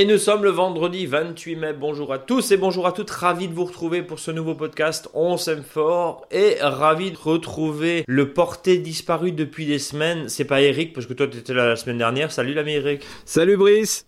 [0.00, 1.72] Et nous sommes le vendredi 28 mai.
[1.74, 3.10] Bonjour à tous et bonjour à toutes.
[3.10, 5.10] Ravi de vous retrouver pour ce nouveau podcast.
[5.12, 10.30] On s'aime fort et ravi de retrouver le porté disparu depuis des semaines.
[10.30, 12.32] C'est pas Eric parce que toi tu étais là la semaine dernière.
[12.32, 13.02] Salut l'ami Eric.
[13.26, 14.06] Salut Brice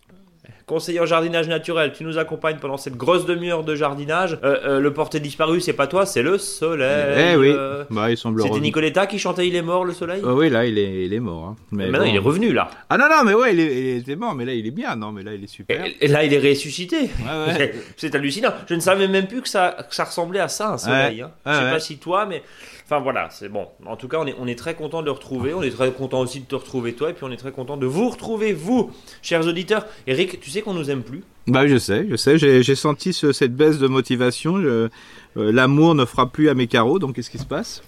[0.66, 4.38] conseiller en jardinage naturel, tu nous accompagnes pendant cette grosse demi-heure de jardinage.
[4.44, 7.32] Euh, euh, le porté disparu, c'est pas toi, c'est le soleil.
[7.32, 7.84] Eh oui, euh.
[7.90, 10.64] bah, il semble C'était Nicoletta qui chantait Il est mort le soleil oh, Oui, là,
[10.64, 11.48] il est, il est mort.
[11.48, 11.56] Hein.
[11.72, 12.70] Mais, maintenant, il est revenu là.
[12.90, 14.96] Ah non, non, mais ouais, il, était mort, mais là, il est bien.
[14.96, 15.84] Non, mais là, il est super.
[16.00, 17.10] Et, là, il est ressuscité.
[17.96, 18.52] c'est hallucinant.
[18.68, 21.22] Je ne savais même plus que ça, ça ressemblait à ça, un soleil.
[21.22, 21.30] Hein.
[21.46, 22.42] Je sais pas si toi, mais
[22.84, 23.66] Enfin voilà, c'est bon.
[23.86, 25.54] En tout cas, on est, on est très content de le retrouver.
[25.54, 27.10] On est très content aussi de te retrouver toi.
[27.10, 28.90] Et puis on est très content de vous retrouver, vous,
[29.22, 29.86] chers auditeurs.
[30.06, 32.38] Eric, tu sais qu'on nous aime plus Bah je sais, je sais.
[32.38, 34.56] J'ai senti cette baisse de motivation.
[34.56, 34.88] Euh,
[35.36, 36.98] l'amour ne fera plus à mes carreaux.
[36.98, 37.82] Donc qu'est-ce qui se passe?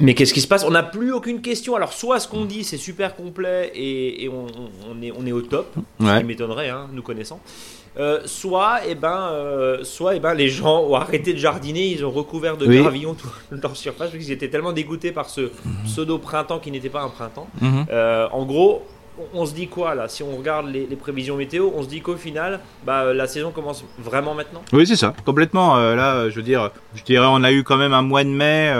[0.00, 0.64] Mais qu'est-ce qui se passe?
[0.64, 1.76] On n'a plus aucune question.
[1.76, 4.46] Alors, soit ce qu'on dit, c'est super complet et, on,
[5.02, 7.40] est, on est au top, ce qui m'étonnerait, hein, nous connaissant.
[7.98, 12.04] Euh, soit, eh ben, euh, soit eh ben, les gens ont arrêté de jardiner, ils
[12.04, 13.32] ont recouvert de gravillons toute
[13.62, 15.50] leur surface parce qu'ils étaient tellement dégoûtés par ce
[15.84, 17.48] pseudo printemps qui n'était pas un printemps.
[17.60, 17.86] Mhm.
[17.90, 18.86] Euh, en gros,
[19.34, 20.06] on se dit quoi là?
[20.06, 23.84] Si on regarde les, prévisions météo, on se dit qu'au final, bah, la saison commence
[23.98, 24.62] vraiment maintenant?
[24.72, 25.76] Oui, c'est ça, complètement.
[25.76, 28.72] là, je veux dire, je dirais, on a eu quand même un mois de mai,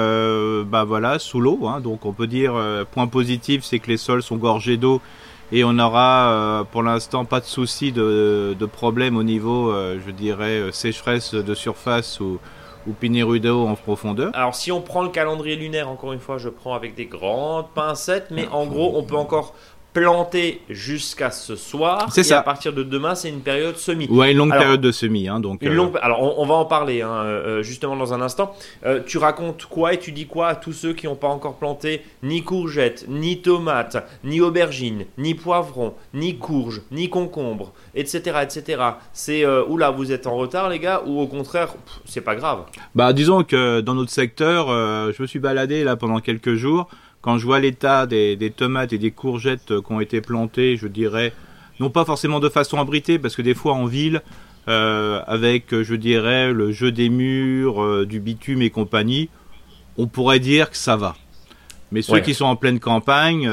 [0.67, 1.67] bah voilà, sous l'eau.
[1.67, 1.81] Hein.
[1.81, 2.55] donc, on peut dire,
[2.93, 5.03] point positif, c'est que les sols sont gorgés d'eau
[5.53, 9.99] et on aura euh, pour l'instant pas de souci de, de problème au niveau, euh,
[10.05, 12.39] je dirais, euh, sécheresse de surface ou,
[12.87, 14.31] ou d'eau en profondeur.
[14.35, 17.71] Alors si on prend le calendrier lunaire, encore une fois, je prends avec des grandes
[17.75, 19.55] pincettes, mais en gros, on peut encore
[19.93, 22.09] planté jusqu'à ce soir.
[22.13, 22.39] C'est ça.
[22.39, 24.07] À partir de demain, c'est une période semi.
[24.09, 25.29] Ouais, une longue période de semi.
[25.29, 25.99] Hein, donc, une euh, longue...
[26.03, 28.55] Alors, on, va en parler hein, euh, justement dans un instant.
[28.87, 31.57] Euh, tu racontes quoi et tu dis quoi à tous ceux qui n'ont pas encore
[31.57, 38.83] planté ni courgettes, ni tomates, ni aubergines, ni poivrons, ni courges, ni concombres, etc., etc.
[39.13, 41.75] C'est oula, vous êtes en retard, les gars, ou au contraire,
[42.05, 42.61] c'est pas grave.
[42.95, 46.89] Bah, disons que dans notre secteur, je me suis baladé là pendant quelques jours
[47.23, 50.87] quand je vois l'état des, tomates et des courgettes euh, qui ont été plantées, je
[50.87, 51.33] dirais,
[51.79, 54.23] non pas forcément de façon abritée, parce que des fois en ville,
[54.69, 59.29] euh, avec, je dirais, le jeu des murs, euh, du bitume et compagnie,
[59.99, 61.17] on pourrait dire que ça va.
[61.93, 63.51] Mais ceux qui sont en pleine campagne,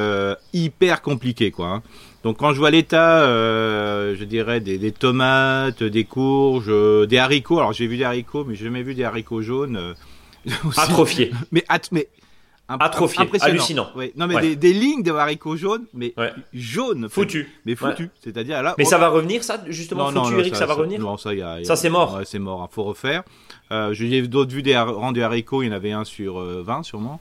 [0.53, 1.67] hyper compliqué, quoi.
[1.69, 1.83] Hein.
[2.23, 6.71] Donc quand je vois l'état, je dirais, des, tomates, des courges,
[7.07, 9.95] des haricots, alors j'ai vu des haricots, mais j'ai jamais vu des haricots jaunes.
[10.77, 11.31] Atrophiés.
[11.51, 12.07] mais, mais
[12.69, 13.89] Atrophié, hallucinant.
[14.15, 16.13] Non mais des, lignes de haricots jaunes, mais
[16.53, 17.09] jaunes.
[17.09, 17.49] Foutu.
[17.65, 18.09] Mais foutu.
[18.23, 18.75] C'est-à-dire là.
[18.77, 20.11] Mais ça va revenir, ça justement.
[20.11, 20.99] Non, foutu, Eric, ça, va revenir.
[20.99, 22.21] Non, ça, y a, ça c'est mort.
[22.25, 22.59] c'est mort.
[22.59, 23.23] Il hein, faut refaire.
[23.71, 25.63] Euh, J'ai d'autres vues des rangs de haricots.
[25.63, 27.19] Il y en avait un sur 20 euh, sûrement.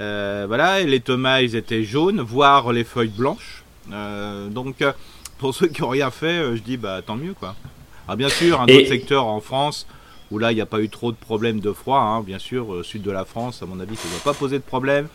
[0.00, 3.64] Euh, voilà, et les tomates ils étaient jaunes, voire les feuilles blanches.
[3.92, 4.92] Euh, donc euh,
[5.38, 7.56] pour ceux qui ont rien fait, je dis bah tant mieux quoi.
[8.06, 9.86] Ah bien sûr, un autre secteur en France
[10.30, 12.68] où là il n'y a pas eu trop de problèmes de froid, hein, bien sûr,
[12.68, 15.08] au sud de la France, à mon avis, ça ne va pas poser de problème,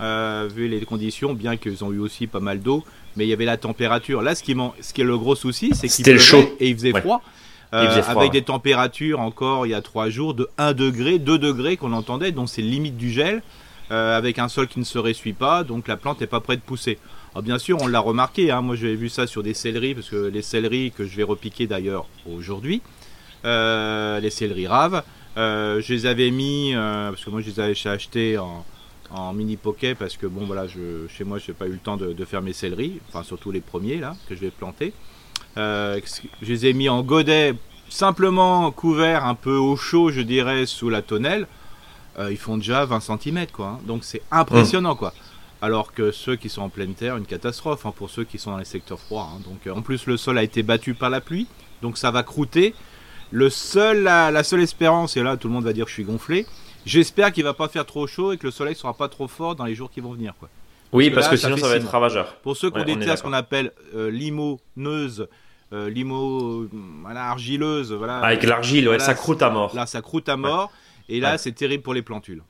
[0.00, 2.84] euh, vu les conditions, bien qu'ils ont eu aussi pas mal d'eau,
[3.16, 4.22] mais il y avait la température.
[4.22, 6.44] Là, ce qui, ce qui est le gros souci, c'est qu'il pleuvait chaud.
[6.60, 7.22] et il faisait froid.
[7.74, 11.76] Euh, avec des températures encore il y a trois jours de 1 degré, 2 degrés
[11.76, 13.42] qu'on entendait, donc c'est limite du gel,
[13.90, 16.60] euh, avec un sol qui ne se ressuit pas, donc la plante n'est pas prête
[16.60, 16.98] de pousser.
[17.34, 20.08] Alors bien sûr, on l'a remarqué, hein, moi j'ai vu ça sur des céleris, parce
[20.08, 23.07] que les céleris que je vais repiquer d'ailleurs aujourd'hui, euh,
[23.44, 25.02] les céleri raves.
[25.38, 28.64] Euh, je les avais mis, euh, parce que moi je les avais achetés en,
[29.10, 31.78] en mini pocket parce que bon voilà je, chez moi je n'ai pas eu le
[31.78, 34.92] temps de, faire mes céleris enfin surtout les premiers là que je vais planter
[35.56, 36.00] je
[36.42, 37.54] les ai mis en godet
[37.88, 41.46] simplement couverts un peu au chaud je dirais sous la tonnelle
[42.30, 43.80] ils font déjà 20 cm quoi hein.
[43.86, 45.14] donc c'est impressionnant quoi
[45.62, 48.50] alors que ceux qui sont en pleine terre une catastrophe hein, pour ceux qui sont
[48.50, 49.40] dans les secteurs froids hein.
[49.48, 51.46] donc en plus le sol a été battu par la pluie
[51.80, 52.74] donc ça va croûter
[53.30, 56.04] le seul, la, seule espérance, et là tout le monde va dire que je suis
[56.04, 56.46] gonflé,
[56.86, 59.54] j'espère qu'il va pas faire trop chaud et que le soleil sera pas trop fort
[59.56, 60.34] dans les jours qui vont venir.
[60.38, 60.48] Quoi.
[60.92, 62.36] Oui, parce que, sinon ça, va être ravageur.
[62.42, 65.28] Pour ceux qui ont des terres qu'on appelle euh, limoneuse,
[65.72, 66.66] euh, limo,
[67.14, 68.20] argileuse, voilà.
[68.20, 69.74] Avec l'argile, ça croûte à mort.
[69.74, 70.70] Là, ça croûte à mort,
[71.08, 72.42] et là, c'est terrible pour les plantules.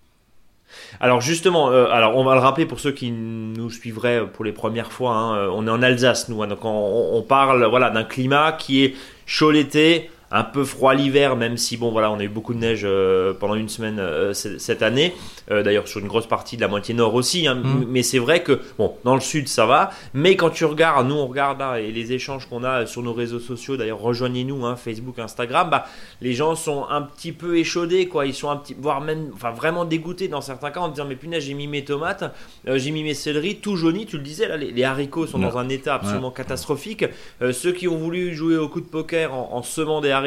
[1.01, 4.53] Alors justement, euh, alors on va le rappeler pour ceux qui nous suivraient pour les
[4.53, 5.15] premières fois.
[5.15, 8.85] Hein, on est en Alsace, nous, hein, donc on, on, parle voilà d'un climat qui
[8.85, 8.95] est
[9.25, 12.59] chaud l'été, un peu froid l'hiver, même si bon voilà, on a eu beaucoup de
[12.59, 15.15] neige euh, pendant une semaine euh, cette année.
[15.51, 17.47] Euh, d'ailleurs sur une grosse partie de la moitié nord aussi.
[17.47, 17.57] Hein.
[17.57, 17.87] Mm.
[17.89, 19.91] Mais c'est vrai que bon, dans le sud ça va.
[20.13, 23.15] Mais quand tu regardes, nous on regarde là et les échanges qu'on a sur nos
[23.15, 23.77] réseaux sociaux.
[23.77, 25.71] D'ailleurs rejoignez-nous, hein, Facebook, Instagram.
[25.71, 25.87] Bah,
[26.21, 28.27] les gens sont un petit peu échaudés, quoi.
[28.27, 31.17] Ils sont un petit, voire même, enfin vraiment dégoûtés dans certains cas en disant mais
[31.17, 32.25] punaise j'ai mis mes tomates,
[32.67, 34.05] j'ai mis mes céleris, tout jauni.
[34.05, 37.05] Tu le disais là, les, haricots sont dans un état absolument catastrophique.
[37.53, 40.18] ceux qui ont voulu jouer au coup de poker en, en semant des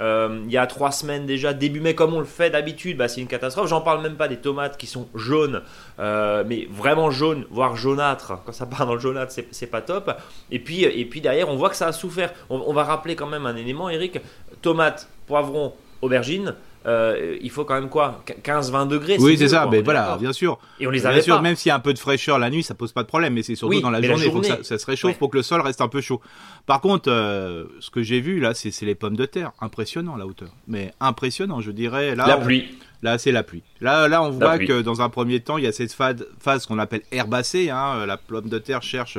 [0.00, 3.08] euh, il y a trois semaines déjà, début mai, comme on le fait d'habitude, bah,
[3.08, 3.68] c'est une catastrophe.
[3.68, 5.62] J'en parle même pas des tomates qui sont jaunes,
[5.98, 8.42] euh, mais vraiment jaunes, voire jaunâtres.
[8.44, 10.10] Quand ça part dans le jaunâtre, c'est pas top.
[10.50, 12.32] Et puis, et puis derrière, on voit que ça a souffert.
[12.50, 14.20] On, on va rappeler quand même un élément, Eric
[14.64, 16.54] tomates, poivrons, aubergines.
[16.86, 20.58] Euh, il faut quand même quoi 15-20 degrés Oui, c'est ça, mais voilà, bien sûr.
[20.78, 22.50] Et on les avait bien sûr, même s'il y a un peu de fraîcheur la
[22.50, 24.62] nuit, ça pose pas de problème, mais c'est surtout dans la journée, il faut que
[24.62, 26.20] ça, se réchauffe pour que le sol reste un peu chaud.
[26.66, 30.26] Par contre, euh, ce que j'ai vu là, c'est les pommes de terre, impressionnant la
[30.26, 32.14] hauteur, mais impressionnant, je dirais.
[32.14, 32.78] Là, la pluie.
[33.02, 33.62] Là, c'est la pluie.
[33.80, 36.78] Là, là, on voit que dans un premier temps, il y a cette phase, qu'on
[36.78, 37.70] appelle herbacée.
[37.70, 39.18] Hein, la pomme de terre cherche.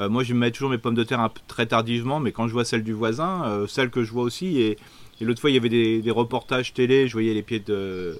[0.00, 2.46] Euh, moi, je mets toujours mes pommes de terre un peu, très tardivement, mais quand
[2.46, 4.78] je vois celle du voisin, celle que je vois aussi, et
[5.20, 8.18] et l'autre fois, il y avait des, reportages télé, je voyais les pieds de.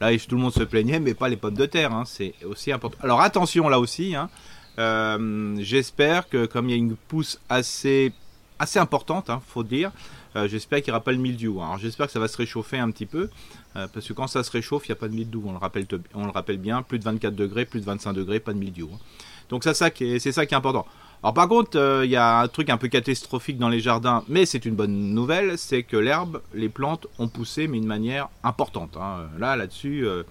[0.00, 1.92] Là, tout le monde se plaignait, mais pas les pommes de terre.
[1.92, 2.98] Hein, c'est aussi important.
[3.02, 4.14] Alors attention là aussi.
[4.14, 4.30] Hein,
[4.78, 8.12] euh, j'espère que comme il y a une pousse assez
[8.60, 9.92] assez importante, hein, faut dire,
[10.34, 11.60] euh, j'espère qu'il n'y aura pas le mildiou.
[11.60, 13.28] Alors j'espère que ça va se réchauffer un petit peu,
[13.76, 15.42] euh, parce que quand ça se réchauffe, il n'y a pas de mildiou.
[15.46, 18.40] On le rappelle, on le rappelle bien, plus de 24 degrés, plus de 25 degrés,
[18.40, 18.90] pas de mildiou.
[19.48, 20.86] Donc ça, ça c'est ça qui est important.
[21.22, 24.22] Alors par contre, euh, il y a un truc un peu catastrophique dans les jardins,
[24.28, 28.28] mais c'est une bonne nouvelle, c'est que l'herbe, les plantes ont poussé, mais d'une manière
[28.44, 28.96] importante.
[28.96, 29.26] Hein.
[29.38, 30.06] Là, là-dessus.
[30.06, 30.22] Euh,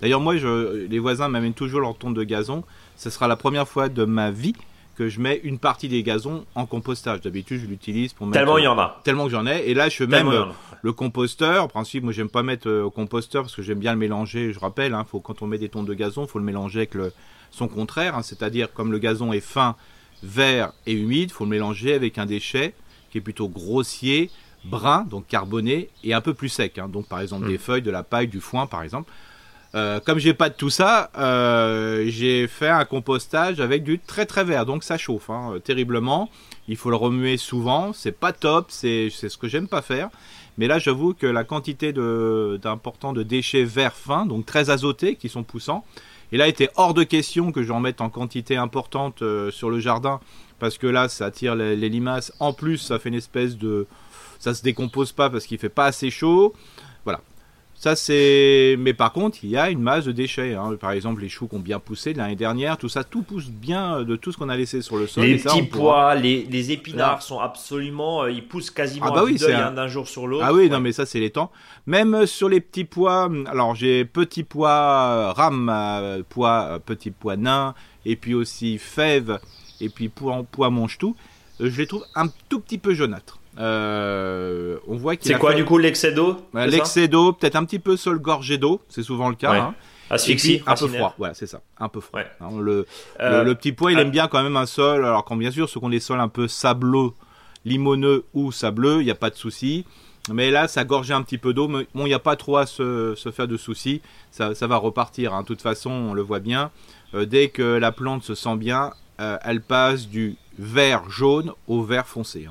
[0.00, 2.62] d'ailleurs, moi, je, les voisins m'amènent toujours leur tonte de gazon.
[2.96, 4.54] Ce sera la première fois de ma vie
[4.96, 7.20] que je mets une partie des gazons en compostage.
[7.20, 8.38] D'habitude, je l'utilise pour mettre.
[8.38, 9.00] Tellement il y en a.
[9.04, 9.64] Tellement que j'en ai.
[9.66, 10.46] Et là, je mets même
[10.82, 11.64] le composteur.
[11.64, 14.52] En principe, moi, j'aime pas mettre euh, au composteur parce que j'aime bien le mélanger.
[14.52, 16.80] Je rappelle, hein, faut, quand on met des tontes de gazon, il faut le mélanger
[16.80, 17.12] avec le,
[17.50, 18.16] son contraire.
[18.16, 18.22] Hein.
[18.22, 19.76] C'est-à-dire, comme le gazon est fin
[20.22, 22.74] vert et humide, il faut le mélanger avec un déchet
[23.10, 24.30] qui est plutôt grossier,
[24.64, 26.78] brun, donc carboné, et un peu plus sec.
[26.78, 26.88] Hein.
[26.88, 27.50] donc par exemple hmm.
[27.50, 29.10] des feuilles, de la paille, du foin par exemple.
[29.74, 34.24] Euh, comme j'ai pas de tout ça, euh, j'ai fait un compostage avec du très
[34.24, 36.30] très vert, donc ça chauffe hein, terriblement.
[36.66, 40.08] Il faut le remuer souvent, c'est pas top, c'est ce que j'aime pas faire.
[40.56, 45.16] Mais là, j'avoue que la quantité d'important de, de déchets verts fins, donc très azotés,
[45.16, 45.84] qui sont poussants,
[46.32, 49.70] et là, il était hors de question que j'en mette en quantité importante euh, sur
[49.70, 50.20] le jardin,
[50.58, 52.32] parce que là, ça attire les, limaces.
[52.40, 53.86] En plus, ça fait une espèce de...
[54.38, 56.54] Ça se décompose pas parce qu'il fait pas assez chaud.
[57.04, 57.20] Voilà.
[57.78, 60.54] Ça c'est, mais par contre, il y a une masse de déchets.
[60.54, 60.76] Hein.
[60.80, 64.02] Par exemple, les choux qui ont bien poussé l'année dernière, tout ça, tout pousse bien
[64.02, 65.24] de tout ce qu'on a laissé sur le sol.
[65.24, 69.72] Les petits pois, les, épinards sont absolument, euh, ils poussent quasiment ah bah oui, hein,
[69.72, 70.44] d'un jour sur l'autre.
[70.46, 71.52] Ah oui, non mais ça c'est les temps.
[71.86, 77.36] Même euh, sur les petits pois, alors j'ai petits pois rame, euh, pois, petits pois
[77.36, 77.74] nains,
[78.06, 79.38] et puis aussi fèves,
[79.82, 81.14] et puis pois, pois mange tout.
[81.60, 83.38] Je les trouve un tout petit peu jaunâtres.
[83.58, 87.78] Euh, on voit qu'il C'est quoi du coup l'excès d'eau L'excès d'eau, peut-être un petit
[87.78, 89.54] peu sol gorgé d'eau, c'est souvent le cas.
[89.54, 89.74] Hein.
[90.08, 92.20] Asphyxie, un peu froid, voilà, c'est ça, un peu froid.
[92.40, 92.86] Hein, le,
[93.20, 95.04] euh, le, petit pois, il aime bien quand même un sol.
[95.04, 97.10] Alors quand bien sûr, ce qu'on des sols un peu sableux,
[97.64, 99.84] limoneux ou sableux, il n'y a pas de souci.
[100.32, 101.66] Mais là, ça gorgeait un petit peu d'eau.
[101.66, 104.00] Mais bon, il n'y a pas trop à se, se faire de soucis.
[104.30, 105.34] Ça, ça, va repartir.
[105.34, 105.42] Hein.
[105.42, 106.70] De toute façon, on le voit bien.
[107.14, 112.06] Euh, dès que la plante se sent bien, elle passe du vert jaune au vert
[112.06, 112.48] foncé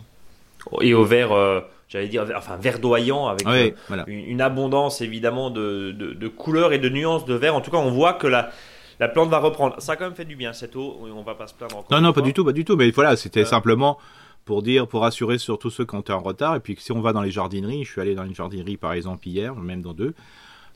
[0.81, 3.71] et au vert, euh, j'allais dire, enfin verdoyant avec euh,
[4.07, 7.55] une, abondance évidemment de, de, couleurs et de nuances de vert.
[7.55, 8.49] En tout cas, on voit que la,
[8.99, 9.75] la plante va reprendre.
[9.79, 10.99] Ça a quand même fait du bien cette eau.
[11.15, 11.97] On va pas se plaindre encore.
[11.97, 12.75] Non, non, pas du tout, pas du tout.
[12.75, 13.45] Mais voilà, c'était euh.
[13.45, 13.97] simplement
[14.45, 16.55] pour dire, pour rassurer surtout ceux qui ont été en retard.
[16.55, 18.93] Et puis si on va dans les jardineries, je suis allé dans une jardinerie par
[18.93, 20.13] exemple hier, même dans deux.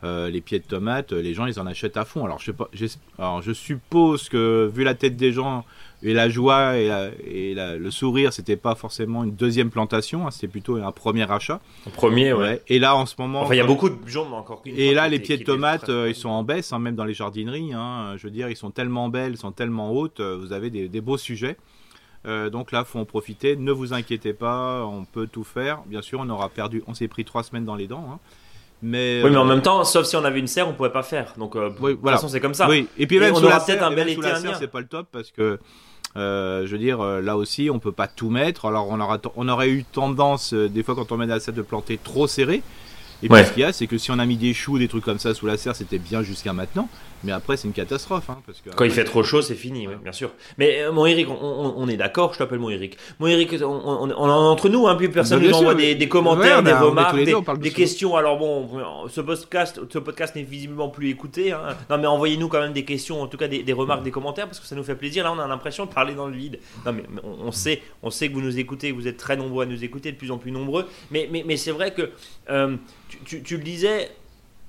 [0.03, 2.25] Les pieds de tomates, les gens ils en achètent à fond.
[2.25, 2.69] Alors je, sais pas,
[3.17, 5.65] alors je suppose que vu la tête des gens,
[6.01, 10.77] et la joie et, le sourire, c'était pas forcément une deuxième plantation, hein, c'était plutôt
[10.77, 11.59] un premier achat.
[11.85, 12.61] Un premier, ouais.
[12.67, 13.41] Et là, en ce moment.
[13.41, 14.61] Enfin, il y a beaucoup de gens encore.
[14.65, 17.13] Et là, les pieds de tomates, euh, ils sont en baisse, hein, même dans les
[17.13, 17.73] jardineries.
[17.73, 20.69] Hein, je veux dire, ils sont tellement belles, ils sont tellement hautes, euh, vous avez
[20.69, 21.57] des, beaux sujets.
[22.25, 23.57] Euh, donc là, faut en profiter.
[23.57, 25.81] Ne vous inquiétez pas, on peut tout faire.
[25.85, 28.07] Bien sûr, on aura perdu, on s'est pris trois semaines dans les dents.
[28.09, 28.19] Hein.
[28.81, 31.03] Mais oui, mais en même temps, sauf si on avait une serre, on pouvait pas
[31.03, 31.33] faire.
[31.37, 32.69] Donc, de toute façon, c'est comme ça.
[32.69, 32.87] Oui.
[32.97, 34.21] Et puis même on aura peut-être un bel été
[34.57, 35.59] C'est pas le top parce que
[36.17, 38.65] euh, je veux dire, euh, là aussi, on peut pas tout mettre.
[38.65, 41.53] Alors, on, aura on aurait eu tendance, euh, des fois, quand on met la serre,
[41.53, 42.63] de planter trop serré.
[43.21, 44.87] Et puis ce qu'il y a, c'est que si on a mis des choux, des
[44.87, 46.87] trucs comme ça sous la serre, c'était bien jusqu'à maintenant.
[47.23, 48.29] Mais après, c'est une catastrophe.
[48.29, 50.31] Hein, parce que Quand il fait trop chaud, c'est fini, bien sûr.
[50.57, 52.97] Mais euh, mon Eric, on, est d'accord, je t'appelle mon Eric.
[53.19, 56.73] Mon Eric, on, on, entre nous, hein, puis personne bah, nous envoie des, commentaires, des
[56.73, 57.17] remarques,
[57.59, 58.15] des, questions.
[58.15, 58.69] Alors bon,
[59.07, 61.51] ce podcast, ce podcast n'est visiblement plus écouté.
[61.51, 61.75] Hein.
[61.89, 64.59] Non, mais envoyez-nous quand même des questions, en tout cas des, remarques, des commentaires, parce
[64.59, 65.23] que ça nous fait plaisir.
[65.23, 66.59] Là, on a l'impression de parler dans le vide.
[66.85, 69.67] Non, mais on, sait, on sait que vous nous écoutez, vous êtes très nombreux à
[69.67, 70.87] nous écouter, de plus en plus nombreux.
[71.11, 72.11] Mais, mais, mais c'est vrai que
[72.49, 72.75] euh,
[73.25, 74.09] tu, tu le disais,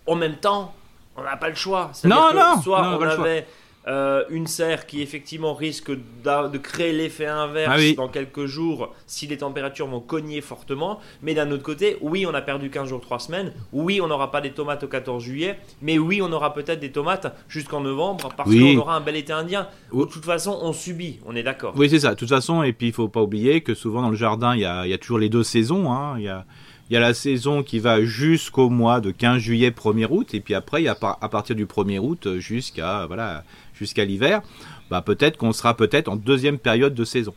[0.06, 0.74] en même temps,
[1.20, 1.92] on n'a pas le choix.
[2.04, 3.46] Non, non, soit on avait
[3.88, 9.26] euh, une serre qui effectivement risque de créer l'effet inverse ah dans quelques jours si
[9.26, 11.00] les températures vont cogner fortement.
[11.22, 13.52] Mais d'un autre côté, oui, on a perdu 15 jours, 3 semaines.
[13.72, 15.58] Oui, on n'aura pas des tomates au 14 juillet.
[15.80, 19.32] Mais oui, on aura peut-être des tomates jusqu'en novembre parce qu'on aura un bel été
[19.32, 19.66] indien.
[19.94, 21.72] De toute façon, on subit, on est d'accord.
[21.76, 22.10] Oui, c'est ça.
[22.10, 24.60] De toute façon, et puis il faut pas oublier que souvent dans le jardin, il
[24.60, 25.90] y a, toujours les deux saisons.
[25.90, 26.16] Hein.
[26.18, 26.44] Il y a
[26.90, 30.40] il y a la saison qui va jusqu'au mois de 15 juillet 1er août et
[30.40, 34.42] puis après il y a à partir du 1er août jusqu'à voilà jusqu'à l'hiver
[34.90, 37.32] bah peut-être qu'on sera peut-être en deuxième période de saison.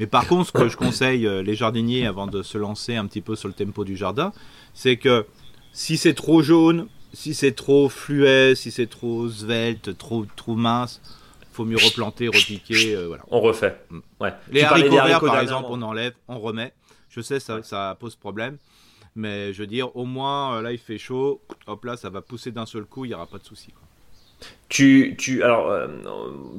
[0.00, 3.04] Mais par contre ce que je conseille euh, les jardiniers avant de se lancer un
[3.04, 4.32] petit peu sur le tempo du jardin
[4.72, 5.26] c'est que
[5.74, 11.02] si c'est trop jaune si c'est trop fluet si c'est trop svelte trop trop mince
[11.52, 13.22] faut mieux replanter repiquer euh, voilà.
[13.30, 13.76] On refait.
[13.90, 13.98] Mm.
[14.20, 14.32] ouais.
[14.50, 16.72] Les haricots verts par exemple on enlève on remet.
[17.10, 18.56] Je sais ça ça pose problème
[19.16, 21.40] mais je veux dire, au moins, euh, là, il fait chaud.
[21.66, 23.04] Hop là, ça va pousser d'un seul coup.
[23.04, 23.72] Il n'y aura pas de souci.
[24.68, 25.86] Tu, tu, alors, euh,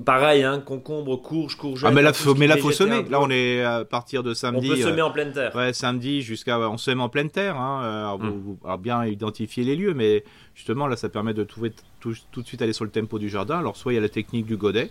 [0.06, 1.90] pareil, hein, concombre, courge, courgette.
[1.90, 3.04] Ah, mais là, faut, mais là, faut semer.
[3.10, 4.72] Là, on est à partir de samedi.
[4.72, 5.54] On peut semer en pleine terre.
[5.54, 7.58] Ouais, samedi jusqu'à, on sème en pleine terre.
[7.58, 8.18] Hein.
[8.18, 8.56] Hmm.
[8.64, 10.24] Alors, bien identifier les lieux, mais
[10.56, 13.30] justement, là, ça permet de trouver tout, tout, de suite aller sur le tempo du
[13.30, 13.60] jardin.
[13.60, 14.90] Alors, soit il y a la technique du godet,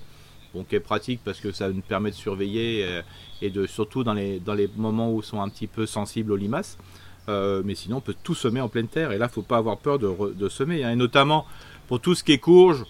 [0.52, 3.02] bon, qui est pratique parce que ça nous permet de surveiller euh,
[3.40, 6.36] et de surtout dans les, dans les moments où sont un petit peu sensibles aux
[6.36, 6.78] limaces.
[7.28, 9.12] Euh, mais sinon, on peut tout semer en pleine terre.
[9.12, 10.84] Et là, il ne faut pas avoir peur de, semer.
[10.84, 10.92] Hein.
[10.92, 11.46] Et notamment,
[11.88, 12.84] pour tout ce qui est courge,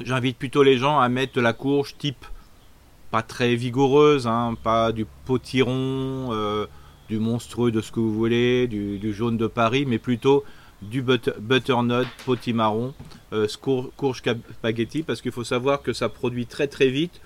[0.00, 2.24] j'invite plutôt les gens à mettre de la courge type
[3.10, 6.66] pas très vigoureuse, hein, pas du potiron, euh,
[7.08, 10.44] du monstrueux de ce que vous voulez, du, jaune de Paris, mais plutôt
[10.82, 12.92] du butternut, potimarron,
[13.32, 13.46] euh,
[13.96, 14.22] courge
[14.52, 17.20] spaghetti, parce qu'il faut savoir que ça produit très très vite,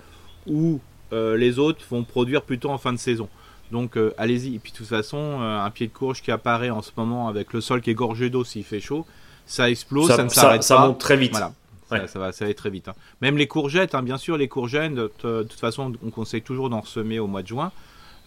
[0.47, 0.79] ou
[1.11, 3.29] les autres vont produire plutôt en fin de saison.
[3.71, 4.55] Donc euh, allez-y.
[4.55, 7.27] Et puis de toute façon, euh, un pied de courge qui apparaît en ce moment
[7.27, 9.05] avec le sol qui est gorgé d'eau s'il fait chaud,
[9.45, 10.61] ça explose, ça, ne s'arrête pas.
[10.61, 11.31] Ça monte très vite.
[11.31, 11.53] Voilà.
[12.07, 12.87] Ça, va, ça va très vite.
[12.87, 12.95] Hein.
[13.21, 16.81] Même les courgettes, hein, bien sûr, les courgettes, de, toute façon, on conseille toujours d'en
[16.83, 17.71] semer au mois de juin.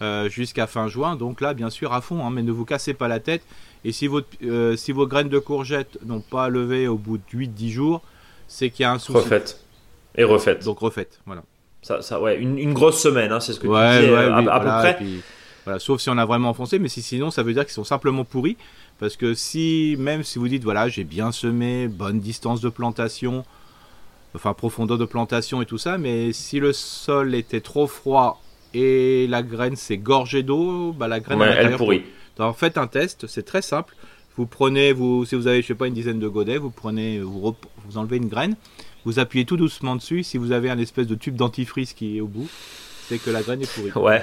[0.02, 1.16] Euh, jusqu'à fin juin.
[1.16, 3.43] Donc là, bien sûr, à fond, hein, mais ne vous cassez pas la tête.
[3.83, 4.28] Et si, votre,
[4.76, 8.02] si vos graines de courgettes n'ont pas levé au bout de 8-10 jours,
[8.47, 9.19] c'est qu'il y a un souci.
[9.19, 9.59] Refaites.
[10.16, 10.64] Et refaites.
[10.64, 11.43] Donc refaites, voilà.
[11.83, 14.99] Ça, ça, ouais, une, grosse semaine, c'est ce que tu disais, à, peu près
[15.78, 18.25] sauf si on a vraiment enfoncé, mais si sinon ça veut dire qu'ils sont simplement
[18.25, 18.56] pourris.
[18.99, 23.45] Parce que si, même si vous dites, voilà, j'ai bien semé, bonne distance de plantation,
[24.35, 28.40] enfin profondeur de plantation et tout ça, mais si le sol était trop froid
[28.73, 32.04] et la graine s'est gorgée d'eau, bah la graine elle pourrit.
[32.54, 33.95] Faites un test, c'est très simple.
[34.37, 37.21] Vous prenez, vous, si vous avez, je sais pas, une dizaine de godets, vous prenez,
[37.21, 37.56] vous,
[37.87, 38.54] vous enlevez une graine,
[39.06, 40.25] vous appuyez tout doucement dessus.
[40.25, 42.48] Si vous avez un espèce de tube dentifrice qui est au bout,
[43.08, 43.92] c'est que la graine est pourrie.
[43.94, 44.20] Ouais.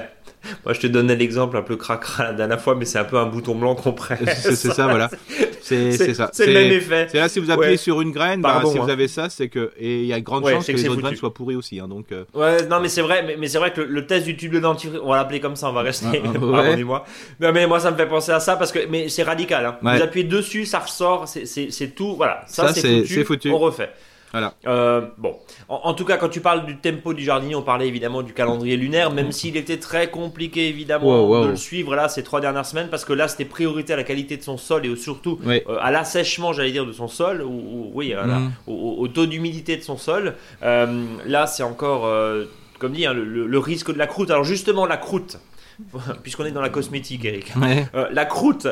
[0.66, 3.18] Moi, je te donnais l'exemple un peu cracra la dernière fois, mais c'est un peu
[3.18, 4.42] un bouton blanc qu'on presse.
[4.42, 5.10] C'est ça, voilà.
[5.62, 6.30] C'est ça.
[6.34, 7.08] C'est le même effet.
[7.10, 8.90] C'est là, si vous appuyez sur une graine, bah, si vous hein.
[8.90, 9.72] avez ça, c'est que.
[9.80, 11.80] Et il y a grande chance que, les autres graines soient pourries aussi.
[11.80, 12.26] Hein, donc, euh.
[12.34, 14.60] Ouais, non, mais c'est vrai, mais, mais c'est vrai que le, test du tube de
[14.60, 16.20] dentifrice, on va l'appeler comme ça, on va rester.
[16.34, 17.06] Pardonnez-moi.
[17.40, 18.86] Non, mais moi, ça me fait penser à ça parce que.
[18.90, 19.66] Mais c'est radical.
[19.66, 19.78] Hein.
[19.82, 22.18] Vous appuyez dessus, ça ressort, c'est tout.
[22.18, 22.44] Voilà.
[22.48, 23.50] Ça, c'est foutu, foutu.
[23.52, 23.90] On refait.
[24.34, 24.56] Voilà.
[24.66, 25.36] Euh, bon,
[25.70, 28.78] en, tout cas, quand tu parles du tempo du jardinier, on parlait évidemment du calendrier
[28.78, 32.88] lunaire, même s'il était très compliqué évidemment de le suivre là ces trois dernières semaines,
[32.90, 35.92] parce que là c'était priorité à la qualité de son sol et surtout euh, à
[35.92, 38.52] l'assèchement, j'allais dire, de son sol, ou, oui, mm.
[38.66, 40.34] au, taux d'humidité de son sol.
[40.64, 42.12] Euh, là, c'est encore,
[42.80, 44.32] comme dit, hein, le, risque de la croûte.
[44.32, 45.38] Alors justement, la croûte.
[46.24, 47.54] puisqu'on est dans la cosmétique, Eric.
[48.12, 48.68] la croûte,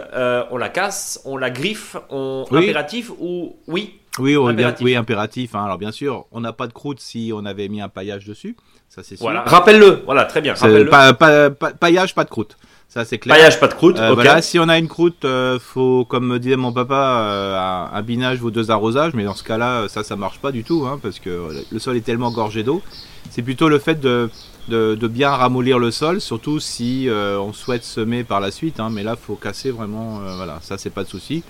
[0.51, 4.00] on la casse, on la griffe, on impératif ou oui?
[4.19, 4.85] Oui, impératif.
[4.85, 5.55] oui, impératif.
[5.55, 5.63] Hein.
[5.65, 8.57] Alors bien sûr, on n'a pas de croûte si on avait mis un paillage dessus,
[8.89, 9.25] ça c'est sûr.
[9.25, 10.01] Voilà, rappelle-le.
[10.05, 10.53] Voilà, très bien.
[10.89, 12.57] Pas, pas, paillage, pas de croûte.
[12.89, 13.37] Ça c'est clair.
[13.37, 13.97] Paillage, pas de croûte.
[13.99, 17.87] Euh, Voilà, si on a une croûte, euh, faut, comme me disait mon papa, euh,
[17.93, 20.85] un binage vaut deux arrosages, mais dans ce cas-là, ça, ça marche pas du tout,
[20.85, 22.81] hein, parce que le sol est tellement gorgé d'eau.
[23.29, 24.29] C'est plutôt le fait de,
[24.67, 28.81] de, de, bien ramollir le sol, surtout si euh, on souhaite semer par la suite.
[28.81, 30.19] Hein, mais là, faut casser vraiment.
[30.35, 31.43] voilà, ça c'est pas de souci.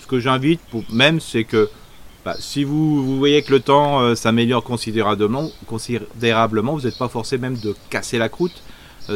[0.00, 1.68] Ce que j'invite, pour, même, c'est que
[2.24, 7.36] bah, si vous, voyez que le temps euh, s'améliore considérablement, considérablement, vous n'êtes pas forcé
[7.36, 8.62] même de casser la croûte.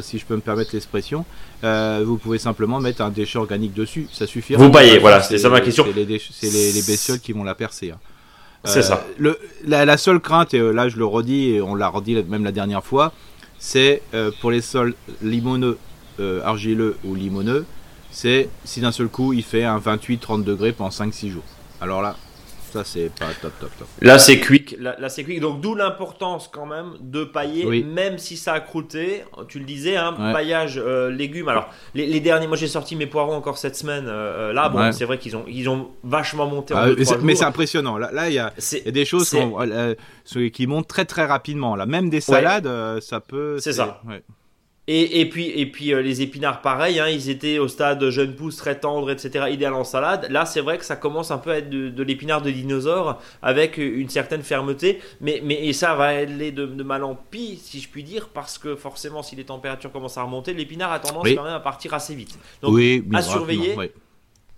[0.02, 1.24] si je peux me permettre l'expression,
[1.62, 4.54] vous pouvez simplement mettre un déchet organique dessus, ça suffit.
[4.54, 5.86] Vous paillez, voilà, c'est ça ma question.
[5.86, 7.92] C'est les, les, bestioles qui vont la percer.
[7.92, 7.98] Hein.
[8.64, 9.06] C'est ça.
[9.16, 12.52] Le, la, seule crainte, et là je le redis, et on l'a redit même la
[12.52, 13.12] dernière fois,
[13.58, 14.02] c'est
[14.42, 15.78] pour les sols limoneux,
[16.44, 17.64] argileux ou limoneux,
[18.10, 21.44] c'est si d'un seul coup il fait un 28-30 degrés pendant 5-6 jours.
[21.80, 22.16] Alors là,
[22.72, 23.88] ça c'est pas top top top.
[24.00, 25.40] Là c'est quick, là, c'est quick.
[25.40, 29.24] Donc d'où l'importance quand même de pailler, même si ça a croûté.
[29.48, 31.48] Tu le disais, un hein, paillage euh, légumes.
[31.48, 34.06] Alors les, derniers, moi j'ai sorti mes poivrons encore cette semaine.
[34.06, 36.74] Euh, euh, là bon, c'est vrai qu'ils ont ils ont vachement monté.
[36.74, 36.88] En ah,
[37.22, 37.96] mais c'est impressionnant.
[37.98, 38.52] Là il y, a
[38.86, 39.34] des choses
[40.52, 41.76] qui, montent très très rapidement.
[41.76, 42.68] Là même des salades,
[43.00, 43.58] ça peut.
[43.60, 44.00] C'est ça.
[44.90, 48.34] Et, et, puis, et puis euh, les épinards, pareil, hein, ils étaient au stade jeune
[48.34, 50.26] pousse, très tendre, etc., idéal en salade.
[50.30, 53.76] Là, c'est vrai que ça commence un peu à être de, l'épinard de dinosaure avec
[53.76, 55.00] une certaine fermeté.
[55.20, 58.56] Mais, mais et ça va aller de, mal en pis, si je puis dire, parce
[58.56, 61.92] que forcément, si les températures commencent à remonter, l'épinard a tendance quand même à partir
[61.92, 62.38] assez vite.
[62.62, 63.76] Donc, oui, à surveiller.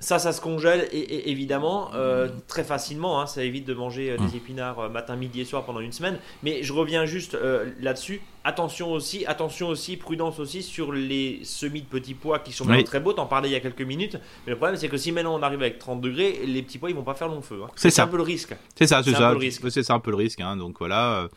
[0.00, 3.20] Ça, ça se congèle et, évidemment euh, très facilement.
[3.20, 4.30] Hein, ça évite de manger euh, des hum.
[4.34, 6.18] épinards euh, matin, midi et soir pendant une semaine.
[6.42, 7.36] Mais je reviens juste
[7.80, 8.22] là-dessus.
[8.42, 13.00] Attention aussi, attention aussi, prudence aussi sur les semis de petits pois qui sont très
[13.00, 13.12] beaux.
[13.12, 14.16] T'en parlais il y a quelques minutes.
[14.46, 16.88] Mais le problème, c'est que si maintenant on arrive avec 30 degrés, les petits pois
[16.88, 17.60] ils vont pas faire long feu.
[17.62, 17.70] Hein.
[17.76, 18.04] C'est ça.
[18.04, 18.54] un peu le risque.
[18.74, 19.34] C'est ça, c'est ça.
[19.68, 20.40] C'est ça un peu le risque.
[20.40, 21.28] Hein, donc voilà.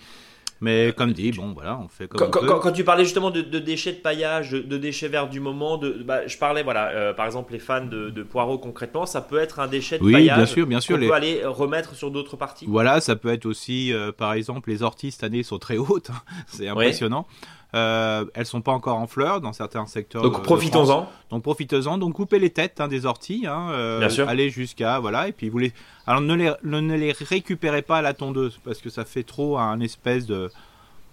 [0.61, 3.91] Mais comme dit, bon voilà, on fait comme quand, quand, tu parlais justement de, déchets
[3.93, 7.53] de paillage, de, déchets verts du moment, de, bah, je parlais voilà, euh, par exemple
[7.53, 10.37] les fans de, poireaux concrètement, ça peut être un déchet de oui, paillage.
[10.37, 10.97] bien sûr, bien sûr.
[10.97, 12.65] On peut aller remettre sur d'autres parties.
[12.67, 16.09] Voilà, ça peut être aussi, euh, par exemple, les orties cette année sont très hautes,
[16.11, 16.21] hein.
[16.47, 17.27] c'est impressionnant.
[17.75, 20.21] Euh, elles sont pas encore en fleurs dans certains secteurs.
[20.21, 21.09] Donc profitons-en.
[21.31, 21.97] Donc profitez-en.
[21.97, 23.45] Donc coupez les têtes hein, des orties.
[23.47, 25.73] Hein, euh, Allez jusqu'à voilà et puis vous les.
[26.05, 29.57] Alors ne les ne les récupérez pas à la tondeuse parce que ça fait trop
[29.57, 30.51] un espèce de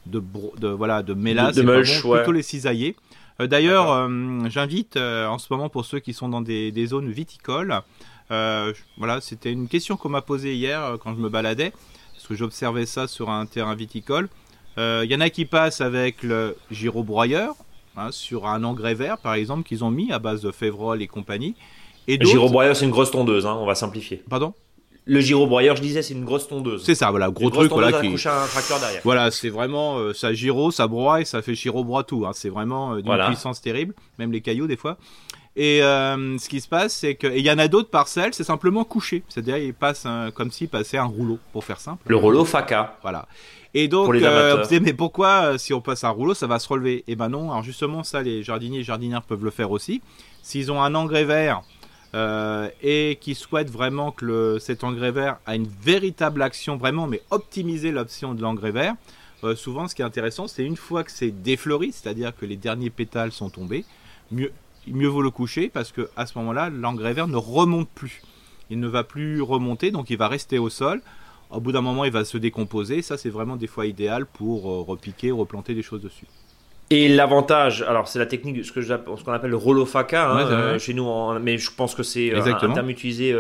[0.07, 0.23] de,
[0.59, 1.57] de voilà de mélasse.
[1.57, 2.97] De, plutôt les cisailler.
[3.41, 4.09] Euh, d'ailleurs, euh,
[4.49, 7.81] j'invite en ce moment pour ceux qui sont dans des, des zones viticoles.
[8.29, 11.73] voilà, c'était une question qu'on m'a posée hier quand je me baladais
[12.21, 14.29] parce que j'observais ça sur un terrain viticole.
[14.77, 17.55] Il euh, y en a qui passent avec le gyrobroyeur,
[17.97, 21.07] hein, sur un engrais vert par exemple, qu'ils ont mis à base de févrole et
[21.07, 21.55] compagnie.
[22.09, 24.23] Et le gyrobroyeur, c'est une grosse tondeuse, hein, on va simplifier.
[24.29, 24.53] Pardon?
[25.11, 26.85] Le gyrobroyeur, je disais, c'est une grosse tondeuse.
[26.85, 29.01] C'est ça, voilà, gros truc, voilà, qui un tracteur derrière.
[29.05, 32.25] Voilà, c'est vraiment euh, ça gyro, ça broie et ça fait gyrobroie tout.
[32.27, 32.31] Hein.
[32.33, 34.97] C'est vraiment euh, d'une puissance terrible, même les cailloux des fois.
[35.57, 38.85] Et ce qui se passe, c'est que il y en a d'autres parcelles, c'est simplement
[38.85, 39.25] couché.
[39.29, 42.03] C'est-à-dire, ils passent comme s'ils passaient un rouleau, pour faire simple.
[42.07, 42.97] Le rouleau faca.
[43.03, 43.27] Voilà.
[43.73, 47.05] Et donc, euh, mais pourquoi, euh, si on passe un rouleau, ça va se relever?
[47.07, 50.03] Eh ben non, alors justement, ça, les jardiniers et jardinières peuvent le faire aussi.
[50.43, 51.63] S'ils ont un engrais vert
[52.15, 57.23] euh, et qui souhaitent vraiment que cet engrais vert a une véritable action, vraiment, mais
[57.31, 58.95] optimiser l'option de l'engrais vert,
[59.55, 62.91] souvent, ce qui est intéressant, c'est une fois que c'est défleuri, c'est-à-dire que les derniers
[62.91, 63.85] pétales sont tombés,
[64.31, 64.53] mieux,
[64.87, 68.23] mieux vaut le coucher parce que à ce moment-là, l'engrais vert ne remonte plus.
[68.69, 71.01] Il ne va plus remonter, donc il va rester au sol
[71.51, 73.03] au bout d'un moment, il va se décomposer.
[73.03, 76.27] Ça, c'est vraiment des fois idéal pour euh, repiquer, replanter des choses dessus.
[76.93, 80.93] Et l'avantage, alors c'est la technique, ce qu'on appelle le rollo faca hein, euh, chez
[80.93, 83.33] nous, mais je pense que c'est euh, un, terme utilisé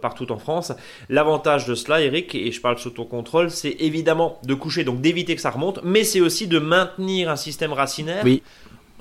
[0.00, 0.72] partout en France.
[1.10, 5.02] L'avantage de cela, Eric, et je parle sous ton contrôle, c'est évidemment de coucher, donc
[5.02, 8.42] d'éviter que ça remonte, mais c'est aussi de maintenir un système racinaire oui.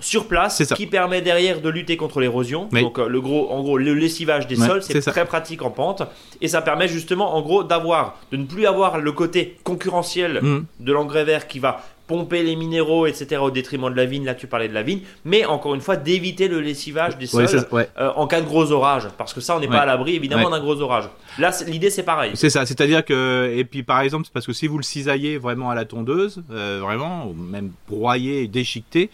[0.02, 2.68] sur place qui permet derrière de lutter contre l'érosion.
[2.74, 6.04] Donc euh, le gros, en gros, le lessivage des sols, c'est très pratique en pente.
[6.42, 10.66] Et ça permet justement, en gros, d'avoir, de ne plus avoir le côté concurrentiel mm.
[10.82, 13.40] de l'engrais vert qui va pomper les minéraux, etc.
[13.40, 14.26] au détriment de la vigne.
[14.26, 17.46] Là, tu parlais de la vigne, mais encore une fois, d'éviter le lessivage des sols
[17.72, 20.50] euh, en cas de gros orage, parce que ça, on n'est pas à l'abri évidemment
[20.50, 21.06] d'un gros orage.
[21.38, 22.32] Là, l'idée c'est pareil.
[22.34, 25.38] C'est ça, c'est-à-dire que et puis par exemple, c'est parce que si vous le cisaillez
[25.38, 29.12] vraiment à la tondeuse, euh, vraiment, ou même broyer, déchiqueter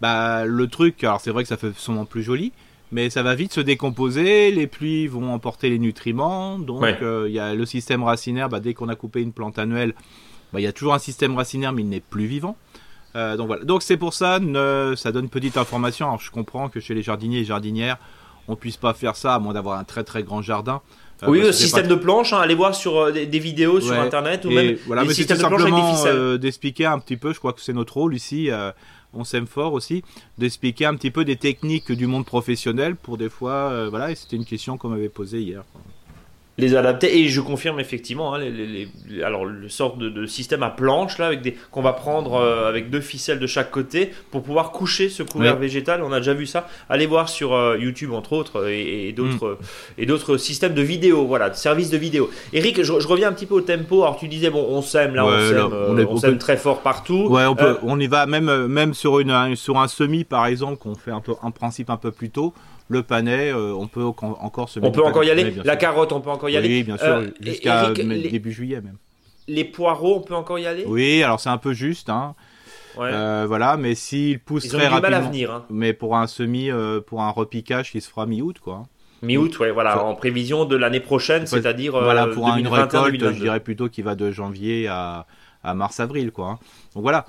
[0.00, 2.52] bah le truc, alors c'est vrai que ça fait sûrement plus joli,
[2.92, 7.34] mais ça va vite se décomposer, les pluies vont emporter les nutriments, donc euh, il
[7.34, 9.94] y a le système racinaire, bah, dès qu'on a coupé une plante annuelle,
[10.52, 12.56] bah, il y a toujours un système racinaire, mais il n'est plus vivant.
[13.16, 13.64] Euh, donc voilà.
[13.64, 16.06] Donc c'est pour ça, ne, ça donne petite information.
[16.06, 17.98] Alors je comprends que chez les jardiniers et jardinières,
[18.48, 20.80] on puisse pas faire ça à moins d'avoir un très très grand jardin.
[21.22, 24.50] Euh, oui, le système de planche, hein, allez voir sur des, vidéos sur internet ou
[24.50, 27.72] même voilà, mais systèmes de planche avec d'expliquer un petit peu, je crois que c'est
[27.72, 28.50] notre rôle ici,
[29.12, 30.02] on s'aime fort aussi,
[30.36, 34.14] d'expliquer un petit peu des techniques du monde professionnel pour des fois, euh, voilà, et
[34.14, 35.64] c'était une question qu'on m'avait posée hier.
[36.58, 37.20] Les adapter.
[37.20, 38.88] Et je confirme effectivement, hein, les,
[39.22, 42.90] alors le sort de, système à planche là, avec des qu'on va prendre euh, avec
[42.90, 46.02] deux ficelles de chaque côté pour pouvoir coucher ce couvert végétal.
[46.02, 46.68] On a déjà vu ça.
[46.90, 50.02] Allez voir sur euh, YouTube entre autres et, d'autres mm.
[50.02, 52.28] et d'autres systèmes de vidéo, voilà, de services de vidéo.
[52.52, 54.02] Eric, je, reviens un petit peu au tempo.
[54.02, 57.28] Alors tu disais bon, on s'aime là, on s'aime, euh, on, s'aime très fort partout.
[57.30, 60.78] Ouais, on peut, on y va même même sur une sur un semi par exemple,
[60.78, 62.52] qu'on fait un peu un principe un peu plus tôt
[62.88, 65.54] le panais, euh, on peut encore se On peut encore y aller.
[65.64, 66.68] La carotte, on peut encore y aller.
[66.68, 68.96] Oui, bien sûr, euh, jusqu'à début juillet même.
[69.46, 70.84] Les poireaux, on peut encore y aller?
[70.86, 72.34] Oui, alors c'est un peu juste, hein.
[72.98, 75.16] Euh, voilà, mais s'il pousse Ils très rapidement.
[75.16, 75.64] À venir, hein.
[75.70, 76.70] Mais pour un semi,
[77.06, 78.86] pour un repiquage qui se fera mi-août, quoi.
[79.22, 81.92] Mi-août, ouais, voilà, en prévision de l'année prochaine, c'est-à-dire.
[81.92, 85.26] Voilà, pour une récolte, je dirais plutôt qu'il va de janvier à,
[85.62, 86.46] à mars-avril, quoi.
[86.46, 86.58] Hein.
[86.94, 87.26] Donc voilà,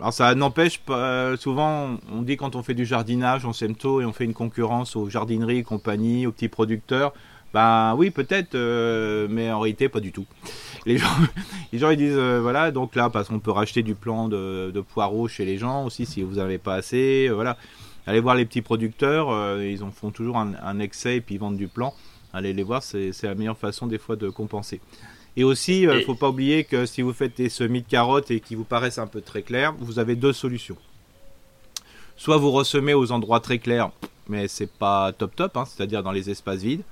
[0.00, 4.00] alors ça n'empêche pas, souvent on dit quand on fait du jardinage, on sème tôt
[4.00, 7.12] et on fait une concurrence aux jardineries, compagnies, aux petits producteurs.
[7.54, 10.26] Ben oui, peut-être, euh, mais en réalité pas du tout.
[10.86, 14.80] Les gens, ils disent euh, voilà, donc là parce qu'on peut racheter du plan de,
[14.80, 17.56] poireaux chez les gens aussi si vous n'avez pas assez, euh, voilà.
[18.06, 21.38] Allez voir les petits producteurs, ils en font toujours un, un, excès et puis ils
[21.38, 21.94] vendent du plan.
[22.34, 24.80] Allez les voir, c'est la meilleure façon des fois de compenser.
[25.36, 28.30] Et aussi, il ne faut pas oublier que si vous faites des semis de carottes
[28.30, 30.76] et qui vous paraissent un peu très clairs, vous avez deux solutions.
[32.16, 33.90] Soit vous ressemez aux endroits très clairs,
[34.28, 36.82] mais c'est pas top top, hein, c'est-à-dire dans les espaces vides.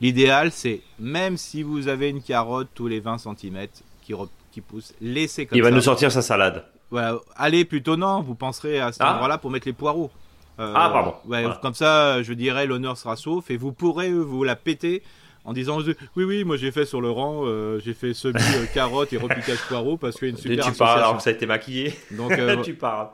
[0.00, 3.66] L'idéal, c'est même si vous avez une carotte tous les 20 cm
[4.00, 4.14] qui,
[4.50, 5.58] qui pousse, laissez comme ça.
[5.58, 6.64] Il va nous sortir sa salade.
[6.90, 9.12] Voilà, allez plutôt non, vous penserez à cet ah.
[9.12, 10.10] endroit-là pour mettre les poireaux.
[10.58, 11.14] Euh, ah, pardon.
[11.62, 15.02] Comme ça, je dirais, l'honneur sera sauf et vous pourrez vous la péter
[15.44, 15.78] en disant
[16.16, 19.16] oui oui moi j'ai fait sur le rang euh, j'ai fait semi euh, carotte et
[19.16, 21.46] repiquage poireau parce qu'il y a une super tu parles alors que ça a été
[21.46, 21.94] maquillé.
[22.12, 23.08] Donc euh, tu parles.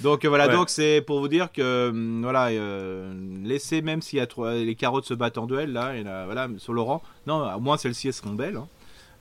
[0.00, 2.50] donc voilà donc c'est pour vous dire que voilà
[3.44, 6.48] laissez même s'il y a trois, les carottes se battent en duel là et voilà
[6.58, 8.66] sur le rang non au moins celles-ci elles seront belles hein.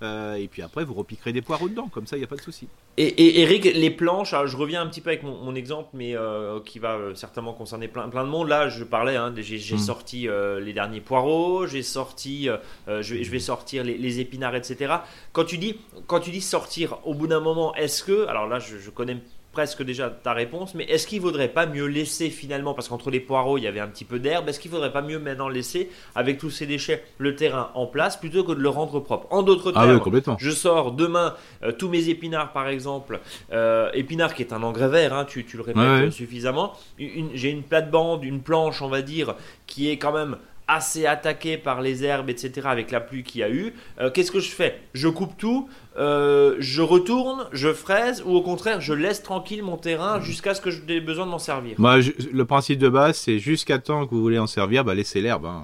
[0.02, 2.36] Euh, et puis après, vous repiquerez des poireaux dedans, comme ça, il n'y a pas
[2.36, 2.68] de souci.
[2.98, 6.80] Et, Eric, les planches, je reviens un petit peu avec mon, exemple, mais euh, qui
[6.80, 8.48] va euh, certainement concerner plein, plein de monde.
[8.48, 9.80] Là, je parlais, hein, j'ai mm.
[9.80, 10.28] sorti
[10.62, 12.50] les derniers poireaux, j'ai sorti,
[12.88, 14.96] je, vais sortir les, épinards, etc.
[15.34, 18.60] Quand tu dis, quand tu dis sortir, au bout d'un moment, est-ce que, alors là,
[18.60, 19.18] je, je connais
[19.52, 23.20] presque déjà ta réponse, mais est-ce qu'il vaudrait pas mieux laisser finalement, parce qu'entre les
[23.20, 25.90] poireaux il y avait un petit peu d'herbe, est-ce qu'il vaudrait pas mieux maintenant laisser
[26.16, 29.28] avec tous ces déchets le terrain en place plutôt que de le rendre propre?
[29.32, 33.20] En d'autres ah termes, je sors demain euh, tous mes épinards par exemple,
[33.52, 38.24] euh, épinards qui est un engrais vert, hein, tu, le répètes suffisamment, j'ai une plate-bande,
[38.24, 39.36] une planche on va dire,
[39.66, 40.38] qui est quand même
[40.70, 44.32] assez attaqué par les herbes, etc., avec la pluie qu'il y a eu, euh, qu'est-ce
[44.32, 44.80] que je fais?
[44.94, 49.78] Je coupe tout, euh, je retourne, je fraise, ou au contraire, je laisse tranquille mon
[49.78, 51.76] terrain jusqu'à ce que j'ai besoin de m'en servir?
[51.80, 51.98] Moi,
[52.32, 55.46] Le principe de base, c'est jusqu'à temps que vous voulez en servir, bah, laissez l'herbe.
[55.46, 55.64] Hein.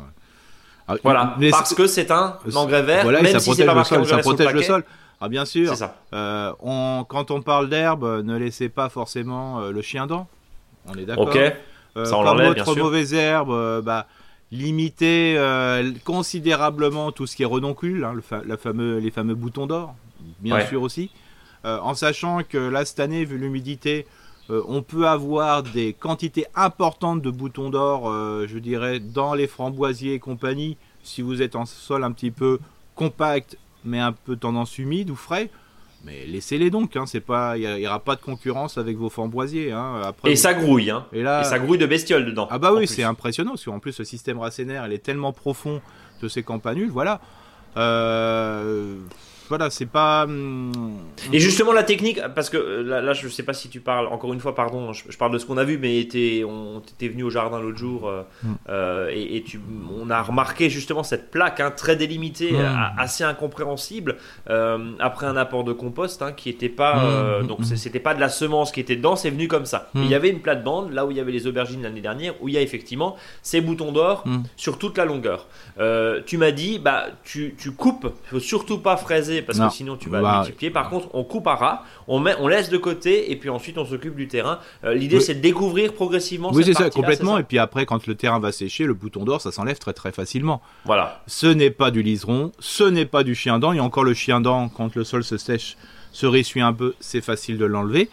[0.87, 4.05] Ah, voilà, parce que c'est un engrais vert, même ça si protège, pas le, sol,
[4.05, 4.83] ça protège le, sol.
[5.21, 5.75] Ah bien sûr.
[5.75, 5.95] Ça.
[6.13, 10.27] Euh, on, quand on parle d'herbe, ne laissez pas forcément le chien dent.
[10.87, 11.27] On est d'accord.
[11.27, 11.39] Ok.
[11.95, 12.77] ça on l'enlève bien sûr.
[12.77, 14.05] mauvaise herbe, bah
[14.55, 18.15] limiter euh, considérablement tout ce qui est redoncule, hein,
[18.45, 19.95] la fameux, les fameux boutons d'or,
[20.39, 21.11] bien sûr aussi,
[21.65, 24.05] euh, en sachant que là cette année, vu l'humidité,
[24.49, 28.11] euh, on peut avoir des quantités importantes de boutons d'or,
[28.47, 32.59] je dirais, dans les framboisiers et compagnie, si vous êtes en sol un petit peu
[32.95, 35.49] compact, mais un peu tendance humide ou frais.
[36.05, 39.71] Mais laissez-les donc, hein, c'est pas, il n'y aura pas de concurrence avec vos framboisiers.
[39.71, 41.07] Hein, après, et ça grouille, hein.
[41.11, 42.47] Et, là, ça grouille de bestioles dedans.
[42.51, 45.81] Ah bah oui, c'est impressionnant, parce qu'en plus le système racinaire, il est tellement profond
[46.21, 47.21] de ces campanules, voilà.
[47.77, 48.97] Euh,
[49.47, 50.23] voilà, c'est pas.
[50.23, 50.71] Hum,
[51.31, 54.34] et justement, la technique, parce que euh, là, je sais pas si tu parles, encore
[54.34, 57.23] une fois, pardon, je, parle de ce qu'on a vu, mais était, on était venu
[57.23, 58.58] au jardin l'autre jour euh, hum.
[58.69, 59.60] euh, et, tu,
[59.99, 62.79] on a remarqué justement cette plaque hein, très délimitée, hum.
[62.97, 64.17] assez incompréhensible,
[64.99, 67.41] après un apport de compost hein, qui était pas.
[67.47, 69.89] donc, c'était pas de la semence qui était dedans, c'est venu comme ça.
[69.95, 72.47] Il y avait une plate-bande, là où il y avait les aubergines l'année dernière, où
[72.47, 74.23] il y a effectivement ces boutons d'or
[74.55, 75.47] sur toute la longueur.
[76.25, 80.10] tu m'as dit, bah, tu, tu coupes, faut surtout pas fraiser parce que sinon tu
[80.10, 80.71] vas bah, multiplier.
[80.71, 83.78] Par contre, on coupe à ras, on, met, on laisse de côté et puis ensuite
[83.78, 84.60] on s'occupe du terrain.
[84.84, 86.52] Euh, l'idée c'est de découvrir progressivement.
[86.54, 87.38] Oui, c'est ça, complètement.
[87.38, 90.12] Et puis après, quand le terrain va sécher, le bouton d'or ça s'enlève très très
[90.12, 90.62] facilement.
[90.86, 91.21] Voilà.
[91.28, 93.74] Ce n'est pas du liseron, ce n'est pas du chien dent.
[93.74, 95.78] Et encore le chien dent, quand le sol se sèche,
[96.12, 98.10] se ressuie un peu, c'est facile de l'enlever.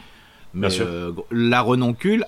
[0.54, 2.24] Mais euh, la renoncule,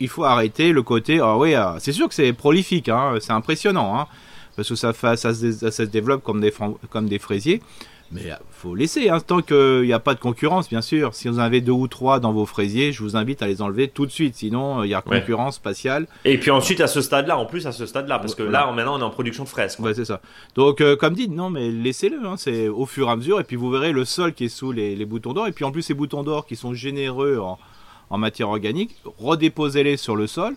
[0.00, 1.20] il faut arrêter le côté.
[1.20, 4.06] Ah oui, ah, c'est sûr que c'est prolifique, hein, c'est impressionnant, hein,
[4.54, 6.52] parce que ça, ça, se, ça, se, développe comme des,
[6.90, 7.62] comme des fraisiers.
[8.12, 11.14] Mais euh, faut laisser, hein, tant qu'il n'y a pas de concurrence, bien sûr.
[11.14, 13.62] Si vous en avez deux ou trois dans vos fraisiers, je vous invite à les
[13.62, 14.36] enlever tout de suite.
[14.36, 16.06] Sinon, il y a concurrence spatiale.
[16.24, 18.96] Et puis ensuite, à ce stade-là, en plus, à ce stade-là, parce que là, maintenant,
[18.96, 19.76] on est en production de fraises.
[19.80, 20.20] Ouais, c'est ça.
[20.54, 22.24] Donc, euh, comme dit, non, mais laissez-le.
[22.24, 23.40] Hein, c'est au fur et à mesure.
[23.40, 25.48] Et puis, vous verrez le sol qui est sous les, boutons d'or.
[25.48, 27.58] Et puis, en plus, ces boutons d'or qui sont généreux en,
[28.10, 30.54] en matière organique, redéposez-les sur le sol.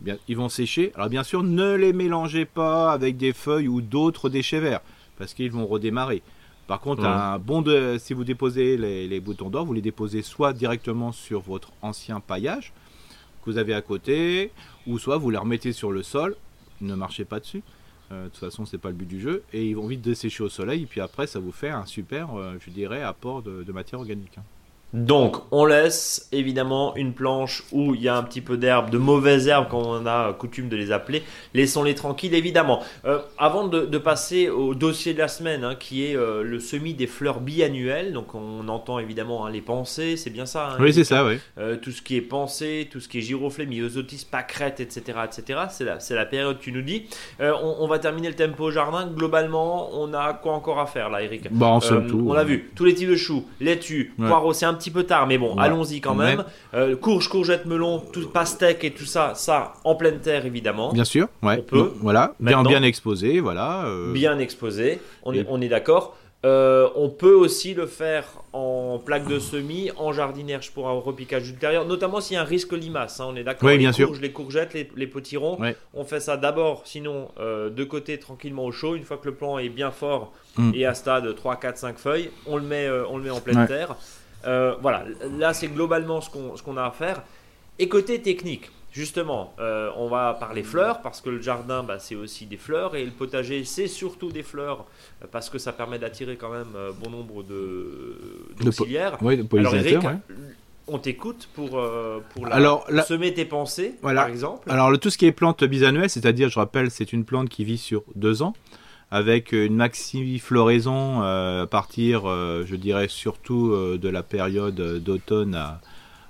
[0.00, 0.92] Bien, ils vont sécher.
[0.94, 4.80] Alors, bien sûr, ne les mélangez pas avec des feuilles ou d'autres déchets verts,
[5.18, 6.22] parce qu'ils vont redémarrer.
[6.66, 10.52] Par contre, un bon de, si vous déposez les, boutons d'or, vous les déposez soit
[10.52, 12.72] directement sur votre ancien paillage
[13.44, 14.50] que vous avez à côté,
[14.86, 16.34] ou soit vous les remettez sur le sol.
[16.80, 17.62] Ne marchez pas dessus.
[18.12, 19.44] Euh, de toute façon, c'est pas le but du jeu.
[19.52, 20.82] Et ils vont vite dessécher au soleil.
[20.82, 24.36] Et puis après, ça vous fait un super, euh, je dirais, apport de, matière organique.
[24.38, 24.44] Hein.
[24.92, 28.98] Donc, on laisse évidemment une planche où il y a un petit peu d'herbe, de
[28.98, 31.22] mauvaises herbes, comme on a coutume de les appeler.
[31.54, 32.82] Laissons-les tranquilles, évidemment.
[33.04, 36.94] Euh, avant de, passer au dossier de la semaine, hein, qui est euh, le semis
[36.94, 40.92] des fleurs biannuelles, donc on entend évidemment hein, les pensées, c'est bien ça hein, Oui,
[40.92, 41.38] c'est ça, oui.
[41.58, 45.60] Euh, tout ce qui est pensée, tout ce qui est giroflée, myosotis, pâquerette, etc., etc.
[45.70, 47.06] C'est la, la période, tu nous dis.
[47.40, 49.06] On, va terminer le tempo au jardin.
[49.06, 51.50] Globalement, on a quoi encore à faire là, Eric?
[51.50, 54.90] Bon, bah, On a vu tous les types de choux, laitue, poireaux, c'est un petit
[54.90, 56.44] peu tard, mais bon, allons-y quand même.
[56.74, 60.92] Euh, courge, courgette, melon, tout, pastèque et tout ça, ça en pleine terre évidemment.
[60.92, 61.58] Bien sûr, ouais.
[61.58, 61.92] On peut.
[62.00, 63.86] voilà, bien, bien exposé, voilà.
[63.86, 64.12] Euh.
[64.12, 66.16] Bien exposé, on est, on est d'accord.
[66.44, 71.48] Euh, on peut aussi le faire en plaque de semis, en jardinage pour un repiquage
[71.48, 73.18] ultérieur, notamment s'il y a un risque limace.
[73.18, 73.68] Hein, on est d'accord.
[73.68, 74.12] Oui, bien les sûr.
[74.20, 75.58] Les courgettes, les, les potirons.
[75.94, 78.94] On fait ça d'abord, sinon de côté tranquillement au chaud.
[78.94, 80.72] Une fois que le plant est bien fort mm.
[80.74, 83.66] et à stade 3, 4, 5 feuilles, on le met, on le met en pleine
[83.66, 83.96] terre.
[84.44, 85.04] Euh, voilà,
[85.38, 87.22] là c'est globalement ce qu'on a à faire.
[87.78, 92.14] Et côté technique, justement, euh, on va parler fleurs parce que le jardin bah, c'est
[92.14, 94.86] aussi des fleurs et le potager c'est surtout des fleurs
[95.22, 97.42] euh, parce que ça permet d'attirer quand même bon nombre.
[97.42, 98.18] De,
[98.60, 99.98] de Alors Eric,
[100.88, 101.82] on t'écoute pour,
[102.30, 104.70] pour Alors, semer tes pensées, par exemple.
[104.70, 107.78] Alors tout ce qui est plante bisannuelle, c'est-à-dire, je rappelle, c'est une plante qui vit
[107.78, 108.54] sur deux ans
[109.16, 114.78] avec une maxi floraison euh, à partir, euh, je dirais surtout euh, de la période
[115.02, 115.58] d'automne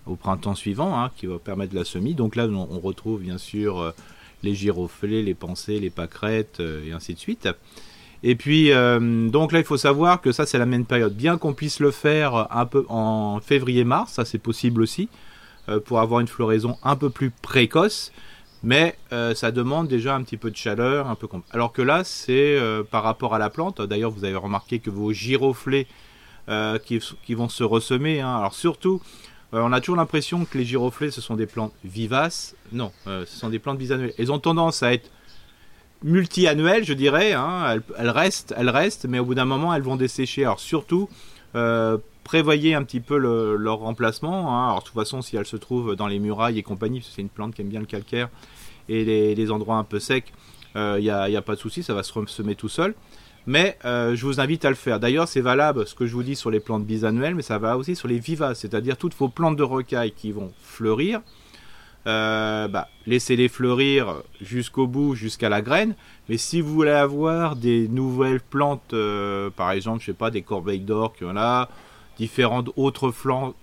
[0.06, 2.14] au printemps suivant, hein, qui va permettre la semis.
[2.14, 3.92] Donc là, on, retrouve bien sûr
[4.44, 7.48] les giroflées, les pensées, les pâquerettes et ainsi de suite.
[8.22, 11.12] Et puis, donc là, il faut savoir que ça, c'est la même période.
[11.12, 15.08] Bien qu'on puisse le faire un peu en février-mars, ça c'est possible aussi,
[15.86, 18.12] pour avoir une floraison un peu plus précoce
[18.62, 22.04] mais euh, ça demande déjà un petit peu de chaleur, un peu alors que là
[22.04, 23.82] c'est euh, par rapport à la plante.
[23.82, 25.86] D'ailleurs, vous avez remarqué que vos giroflées
[26.48, 28.20] euh, qui, vont se ressemer.
[28.20, 28.36] Hein.
[28.36, 29.00] alors surtout,
[29.52, 32.54] on a toujours l'impression que les giroflées ce sont des plantes vivaces.
[32.72, 34.12] Non, ce sont des plantes bisannuelles.
[34.18, 35.10] Elles ont tendance à être
[36.02, 37.32] multi-annuelles, je dirais.
[37.32, 37.80] Hein.
[37.98, 40.44] Elles, restent, elles restent, mais au bout d'un moment elles vont dessécher.
[40.44, 41.08] Alors surtout
[42.26, 44.52] prévoyez un petit peu leur remplacement.
[44.52, 44.66] Hein.
[44.66, 47.14] Alors, de toute façon, si elles se trouvent dans les murailles et compagnie, parce que
[47.14, 48.28] c'est une plante qui aime bien le calcaire
[48.88, 50.32] et les, endroits un peu secs,
[50.74, 52.94] il euh, n'y a, pas de souci, ça va se semer tout seul.
[53.46, 54.98] Mais euh, je vous invite à le faire.
[54.98, 57.76] D'ailleurs, c'est valable ce que je vous dis sur les plantes bisannuelles, mais ça va
[57.76, 61.20] aussi sur les vivaces, c'est-à-dire toutes vos plantes de rocaille qui vont fleurir.
[62.08, 65.94] Euh, bah, laissez-les fleurir jusqu'au bout, jusqu'à la graine.
[66.28, 68.94] Mais si vous voulez avoir des nouvelles plantes,
[69.54, 71.68] par exemple, je sais pas, des corbeilles d'or qu'il y en a,
[72.18, 73.12] différentes autres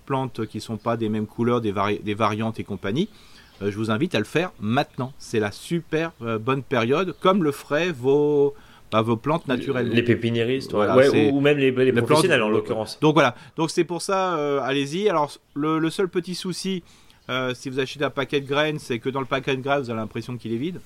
[0.05, 3.09] plantes qui ne sont pas des mêmes couleurs, des, des variantes et compagnie,
[3.61, 5.13] euh, je vous invite à le faire maintenant.
[5.17, 8.53] C'est la super euh, bonne période, comme le feraient vos,
[8.91, 9.89] bah, vos plantes naturelles.
[9.89, 12.99] Les pépiniéristes, ou, même les, les professionnels en l'occurrence.
[13.01, 15.09] Donc voilà, donc c'est pour ça, euh, allez-y.
[15.09, 16.83] Alors le, seul petit souci,
[17.53, 19.89] si vous achetez un paquet de graines, c'est que dans le paquet de graines, vous
[19.89, 20.79] avez l'impression qu'il est vide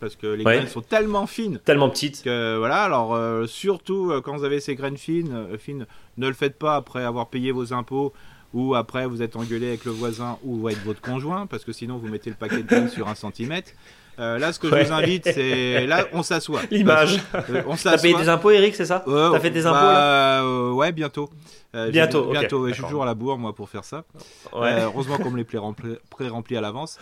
[0.00, 2.82] parce que les graines sont tellement fines, tellement petites que voilà.
[2.82, 6.58] Alors euh, surtout euh, quand vous avez ces graines fines, euh, fines, ne le faites
[6.58, 8.12] pas après avoir payé vos impôts
[8.54, 11.96] ou après vous êtes engueulé avec le voisin ou avec votre conjoint parce que sinon
[11.98, 13.72] vous mettez le paquet de graines sur un centimètre.
[14.18, 16.62] Euh, là, ce que je vous invite, c'est là, on s'assoit.
[16.70, 17.20] L'image.
[17.34, 20.92] Euh, on T'as payé tes impôts, Eric, c'est ça T'as fait impôts là bah, Ouais,
[20.92, 21.28] bientôt.
[21.76, 22.30] Euh, bientôt.
[22.30, 22.66] Bientôt.
[22.68, 24.04] je suis toujours à la bourre, moi, pour faire ça.
[24.52, 26.98] heureusement qu'on me les pré-remplis à l'avance.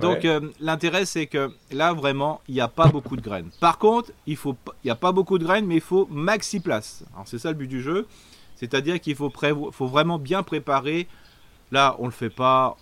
[0.00, 0.26] donc,
[0.60, 3.50] l'intérêt, c'est que là, vraiment, il n'y a pas beaucoup de graines.
[3.60, 4.36] Par contre, il
[4.84, 7.04] n'y a pas beaucoup de graines, mais il faut maxi place.
[7.14, 8.06] Alors, c'est ça le but du jeu.
[8.56, 9.30] C'est-à-dire qu'il faut,
[9.70, 11.06] faut vraiment bien préparer.
[11.72, 12.76] Là, on le fait pas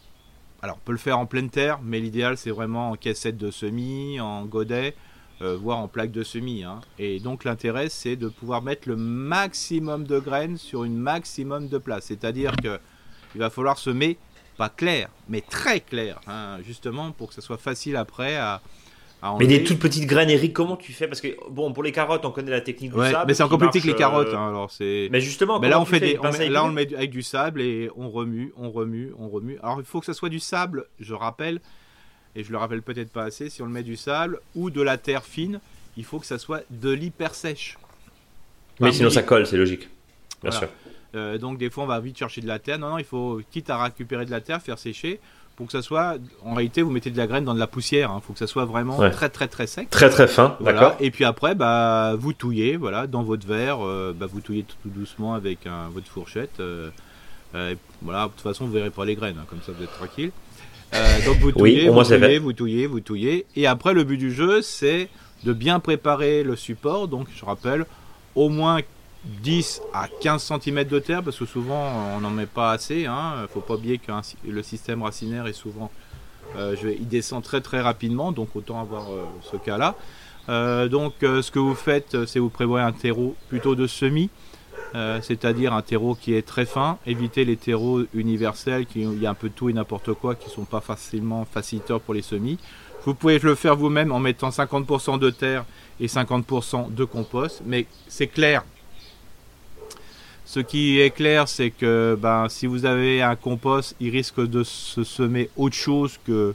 [0.64, 3.50] alors, on peut le faire en pleine terre, mais l'idéal, c'est vraiment en caissette de
[3.50, 4.94] semis, en godet,
[5.42, 6.64] euh, voire en plaque de semis.
[6.64, 6.80] Hein.
[6.98, 11.78] Et donc, l'intérêt, c'est de pouvoir mettre le maximum de graines sur une maximum de
[11.78, 12.04] place.
[12.06, 12.78] C'est-à-dire que
[13.34, 14.16] il va falloir semer,
[14.56, 18.62] pas clair, mais très clair, hein, justement, pour que ce soit facile après à,
[19.38, 21.08] mais des toutes petites graines, Eric, comment tu fais?
[21.08, 23.24] Parce que bon, pour les carottes, on connaît la technique du sable.
[23.26, 24.34] Mais c'est encore plus petit que les carottes.
[24.34, 25.08] Hein, alors c'est.
[25.10, 26.18] Mais justement, mais là on fait des,
[26.48, 29.58] là on le met avec du sable et on remue, on remue, on remue.
[29.62, 31.60] Alors il faut que ça soit du sable, je rappelle,
[32.36, 33.50] et je le rappelle peut-être pas assez.
[33.50, 35.60] Si on le met du sable ou de la terre fine,
[35.96, 37.78] il faut que ça soit de l'hyper sèche.
[38.80, 39.88] Mais sinon ça colle, c'est logique.
[40.42, 40.68] Bien sûr.
[41.14, 42.78] Euh, donc des fois on va vite chercher de la terre.
[42.78, 45.20] Non, non, il faut quitte à récupérer de la terre, faire sécher
[45.56, 48.10] pour que ça soit, en réalité, vous mettez de la graine dans de la poussière.
[48.12, 48.22] Il hein.
[48.26, 49.88] faut que ça soit vraiment très très très sec.
[49.88, 50.96] Très très fin, d'accord.
[50.98, 54.76] Et puis après, bah, vous touillez, voilà, dans votre verre, euh, bah, vous touillez tout,
[54.86, 55.60] doucement avec
[55.92, 56.58] votre fourchette.
[56.58, 56.90] Euh,
[58.02, 60.32] voilà, de toute façon, vous verrez pas les graines, hein, comme ça vous êtes tranquille.
[61.24, 63.46] Donc vous touillez, vous, touillez vous touillez, vous touillez.
[63.56, 65.08] Et après, le but du jeu, c'est
[65.44, 67.08] de bien préparer le support.
[67.08, 67.86] Donc, je rappelle,
[68.34, 68.80] au moins
[69.24, 73.00] 10 à 15 cm de terre parce que souvent on n'en met pas assez.
[73.00, 73.42] Il hein.
[73.42, 74.12] ne faut pas oublier que
[74.46, 75.90] le système racinaire est souvent,
[76.56, 79.94] euh, je il descend très très rapidement, donc autant avoir euh, ce cas-là.
[80.50, 84.28] Euh, donc ce que vous faites, c'est vous prévoyez un terreau plutôt de semis,
[84.94, 86.98] c'est-à-dire un terreau qui est très fin.
[87.06, 90.48] Évitez les terreaux universels, qui il y a un peu tout et n'importe quoi, qui
[90.48, 92.58] sont pas facilement faciliteurs pour les semis.
[93.04, 95.64] Vous pouvez le faire vous-même en mettant 50% de terre
[96.00, 98.62] et 50% de compost, mais c'est clair,
[100.46, 104.62] ce qui est clair, c'est que ben, si vous avez un compost, il risque de
[104.62, 106.54] se semer autre chose que,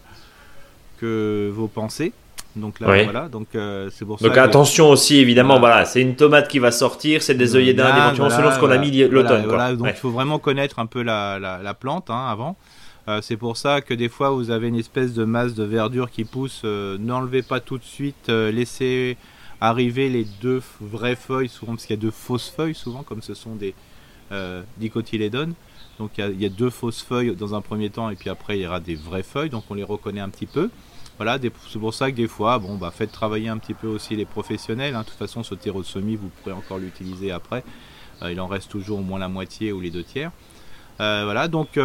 [1.00, 2.14] que vos pensées.
[2.60, 3.28] Donc là, voilà.
[3.28, 5.60] Donc euh, c'est pour Donc attention aussi, évidemment.
[5.60, 8.72] Voilà, c'est une tomate qui va sortir, c'est des œillets d'Inde, éventuellement selon ce qu'on
[8.72, 9.46] a mis l'automne.
[9.46, 12.56] Voilà, donc il faut vraiment connaître un peu la, la, plante hein, avant.
[13.08, 16.12] Euh, c'est pour ça que des fois vous avez une espèce de masse de verdure
[16.12, 16.62] qui pousse.
[16.66, 19.18] Euh, n'enlevez pas tout de suite, laissez
[19.62, 23.22] arriver les deux vraies feuilles, souvent parce qu'il y a deux fausses feuilles, souvent comme
[23.22, 23.74] ce sont des,
[24.78, 25.54] dicotylédones.
[26.00, 28.62] Donc il y, a deux fausses feuilles dans un premier temps et puis après il
[28.62, 30.70] y aura des vraies feuilles, donc on les reconnaît un petit peu.
[31.20, 34.16] Voilà, c'est pour ça que des fois, bon, bah, faites travailler un petit peu aussi
[34.16, 34.96] les professionnels.
[34.96, 35.02] Hein.
[35.02, 37.62] De toute façon, ce terreau de semis, vous pourrez encore l'utiliser après.
[38.22, 40.32] Euh, il en reste toujours au moins la moitié ou les deux tiers.
[41.02, 41.78] Euh, voilà, donc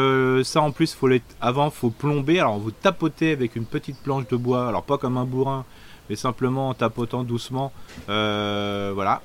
[0.44, 1.20] ça en plus, faut les...
[1.40, 2.38] avant, faut plomber.
[2.38, 5.64] Alors, vous tapotez avec une petite planche de bois, alors pas comme un bourrin,
[6.08, 7.72] mais simplement en tapotant doucement.
[8.06, 9.20] voilà,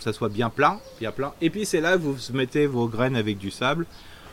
[0.00, 1.12] ça soit bien plein, bien.
[1.40, 3.86] Et puis c'est là que vous mettez vos graines avec du sable.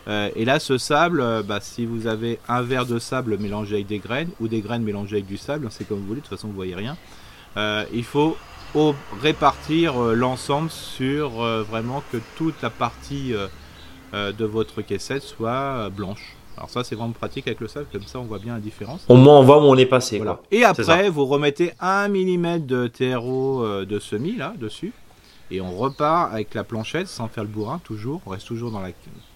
[0.08, 3.76] Euh, et là, ce sable, euh, bah, si vous avez un verre de sable mélangé
[3.76, 6.26] avec des graines ou des graines mélangées avec du sable, c'est comme vous voulez, de
[6.26, 6.96] toute façon vous voyez rien.
[7.58, 8.38] Euh, il faut
[9.22, 13.34] répartir l'ensemble sur vraiment que toute la partie
[14.14, 16.36] de votre caissette soit blanche.
[16.58, 19.06] Alors ça c'est vraiment pratique avec le sable, comme ça on voit bien la différence.
[19.08, 20.22] Au moins on voit où on est passé.
[20.52, 24.92] Et après vous remettez un millimètre de terreau de semis là dessus.
[25.52, 28.22] Et on repart avec la planchette sans faire le bourrin, toujours.
[28.26, 28.92] On reste toujours dans la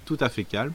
[0.10, 0.74] tout à fait calme.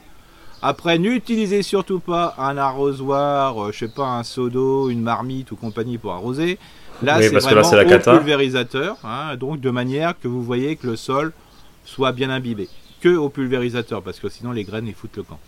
[0.61, 5.51] Après, n'utilisez surtout pas un arrosoir, euh, je sais pas, un seau d'eau, une marmite
[5.51, 6.57] ou compagnie pour arroser.
[7.03, 11.33] Là, c'est vraiment au pulvérisateur, hein, donc de manière que vous voyez que le sol
[11.83, 12.69] soit bien imbibé.
[13.01, 15.39] Que au pulvérisateur, parce que sinon les graines ils foutent le camp.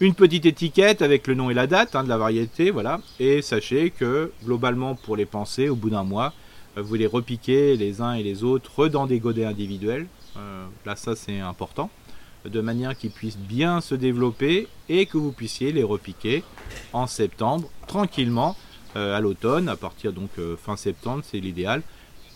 [0.00, 2.98] Une petite étiquette avec le nom et la date hein, de la variété, voilà.
[3.20, 6.32] Et sachez que globalement pour les pensées, au bout d'un mois,
[6.76, 10.08] vous les repiquer les uns et les autres dans des godets individuels.
[10.36, 11.88] Euh, là, ça c'est important.
[12.44, 16.44] De manière qu'ils puissent bien se développer et que vous puissiez les repiquer
[16.92, 18.56] en septembre tranquillement
[18.96, 21.82] euh, à l'automne, à partir donc euh, fin septembre, c'est l'idéal.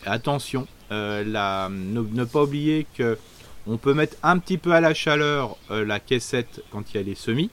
[0.06, 3.18] Attention, la, ne, pas oublier que
[3.66, 7.02] on peut mettre un petit peu à la chaleur la caissette quand il y a
[7.02, 7.50] les semis.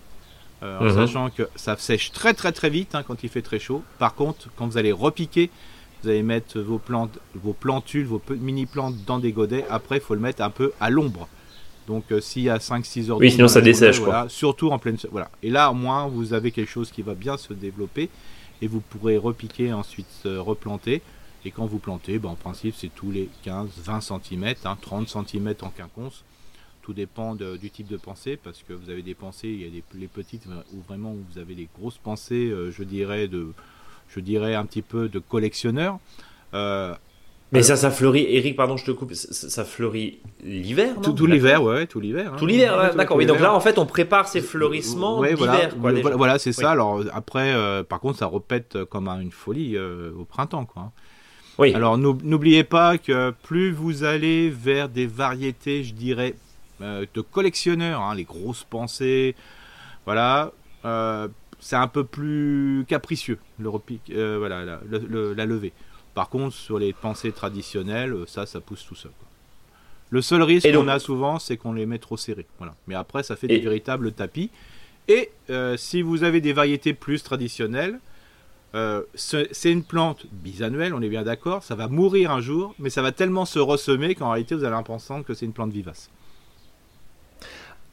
[0.61, 0.95] en mhm.
[0.95, 3.83] sachant que ça sèche très très très vite hein, quand il fait très chaud.
[3.99, 5.49] Par contre, quand vous allez repiquer,
[6.05, 9.65] vous allez mettre vos plantes, vos plantules, vos mini plantes dans des godets.
[9.71, 11.27] Après, il faut le mettre un peu à l'ombre.
[11.87, 14.01] Donc, euh, s'il y a 5-6 heures Oui, sinon ça dessèche.
[14.27, 14.97] surtout en pleine.
[15.11, 15.29] Voilà.
[15.43, 18.09] Et là, au moins, vous avez quelque chose qui va bien se développer.
[18.61, 21.01] Et vous pourrez repiquer, ensuite replanter.
[21.45, 25.69] Et quand vous plantez, ben, en principe, c'est tous les 15-20 cm, 30 cm en
[25.69, 26.23] quinconce.
[26.81, 29.69] Tout dépend du type de pensée, parce que vous avez des pensées, il y a
[29.69, 33.53] des, les petites, ou vraiment où vous avez des grosses pensées, euh, je dirais, de
[34.09, 35.99] je dirais, un petit peu de collectionneur.
[36.53, 36.95] Euh,
[37.55, 41.63] mais ça, ça fleurit, Eric, pardon, je te coupe, ça, fleurit l'hiver, Tout, tout l'hiver,
[41.63, 42.31] ouais, tout l'hiver.
[42.33, 42.37] Hein.
[42.37, 43.17] Tout l'hiver, d'accord.
[43.17, 45.73] Oui, donc là, en fait, on prépare ces fleurissements d'hiver.
[45.77, 46.71] Voilà, voilà, c'est ça.
[46.71, 50.91] Alors après, euh, par contre, ça repète comme une folie euh, au printemps, quoi.
[51.57, 51.73] Oui.
[51.73, 56.35] Alors n'oubliez pas que plus vous allez vers des variétés, je dirais,
[56.81, 59.35] de collectionneurs, hein, les grosses pensées,
[60.05, 60.51] voilà,
[61.65, 65.73] c'est un peu plus capricieux, le repique, euh, voilà, la, levée.
[66.15, 69.11] Par contre, sur les pensées traditionnelles, euh, ça, ça pousse tout seul.
[70.09, 72.45] Le seul risque qu'on a souvent, c'est qu'on les met trop serrés.
[72.57, 72.73] Voilà.
[72.87, 74.49] Mais après, ça fait des véritables tapis.
[75.07, 77.99] Et euh, si vous avez des variétés plus traditionnelles,
[78.75, 82.89] euh, c'est une plante bisannuelle, on est bien d'accord, ça va mourir un jour, mais
[82.89, 86.09] ça va tellement se ressemer qu'en réalité vous allez l'impression que c'est une plante vivace.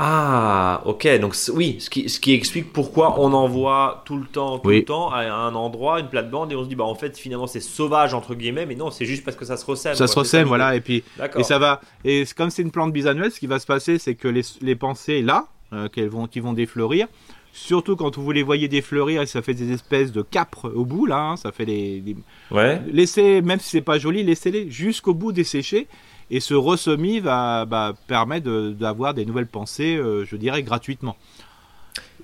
[0.04, 4.24] Ah, ok, donc oui, ce qui, ce qui, explique pourquoi on en voit tout le
[4.26, 6.96] temps, tout le temps à un endroit, une plate-bande, et on se dit, bah en
[6.96, 9.94] fait, finalement, c'est sauvage, entre guillemets, mais non, c'est juste parce que ça se ressème.
[9.94, 11.04] Ça se ressème, voilà, et puis,
[11.38, 14.16] et ça va, et comme c'est une plante bisannuelle, ce qui va se passer, c'est
[14.16, 17.06] que les, les pensées, là, euh, qu'elles vont, qui vont défleurir,
[17.54, 21.04] Surtout quand vous les voyez défleurir et ça fait des espèces de capres au bout
[21.04, 22.02] là, hein, ça fait des,
[22.50, 22.80] Ouais.
[22.90, 25.86] Laissez, même si c'est pas joli, laissez-les jusqu'au bout dessécher
[26.32, 31.14] et ce ressemis va bah, permettre d'avoir des nouvelles pensées, euh, je dirais gratuitement.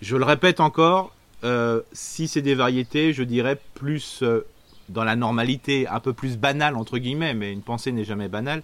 [0.01, 4.47] Je le répète encore, euh, si c'est des variétés, je dirais plus euh,
[4.89, 8.63] dans la normalité, un peu plus banale entre guillemets, mais une pensée n'est jamais banale.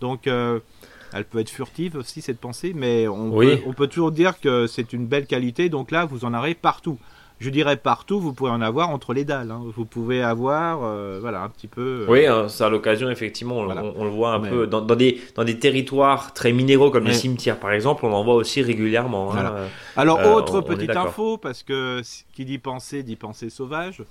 [0.00, 3.32] Donc elle peut être furtive aussi cette pensée, mais on,
[3.72, 5.68] peut, toujours dire que c'est une belle qualité.
[5.68, 6.98] Donc là, vous en aurez partout.
[7.38, 9.50] Je dirais partout, vous pouvez en avoir entre les dalles.
[9.50, 9.60] Hein.
[9.76, 12.06] Vous pouvez avoir, euh, voilà, un petit peu.
[12.08, 15.44] Euh, oui, hein, c'est à l'occasion, effectivement, on, le voit un peu dans, des, dans
[15.44, 19.34] des territoires très minéraux comme les cimetières, par exemple, on en voit aussi régulièrement.
[19.34, 19.68] Hein.
[19.96, 22.00] Alors, euh, autre petite info, parce que
[22.32, 24.02] qui dit penser dit pensée sauvage.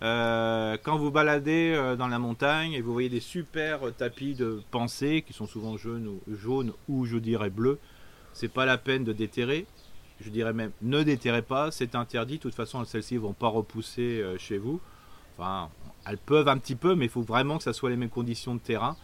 [0.00, 5.34] Quand vous baladez dans la montagne et vous voyez des super tapis de pensée qui
[5.34, 7.78] sont souvent jaunes ou, jaunes ou je dirais bleus,
[8.32, 9.66] c'est pas la peine de déterrer.
[10.22, 12.36] Je dirais même ne déterrez pas, c'est interdit.
[12.36, 14.80] De toute façon, celles-ci vont pas repousser euh, chez vous.
[15.36, 15.68] Enfin,
[16.06, 18.54] elles peuvent un petit peu, mais il faut vraiment que ça soit les mêmes conditions
[18.54, 18.96] de terrain.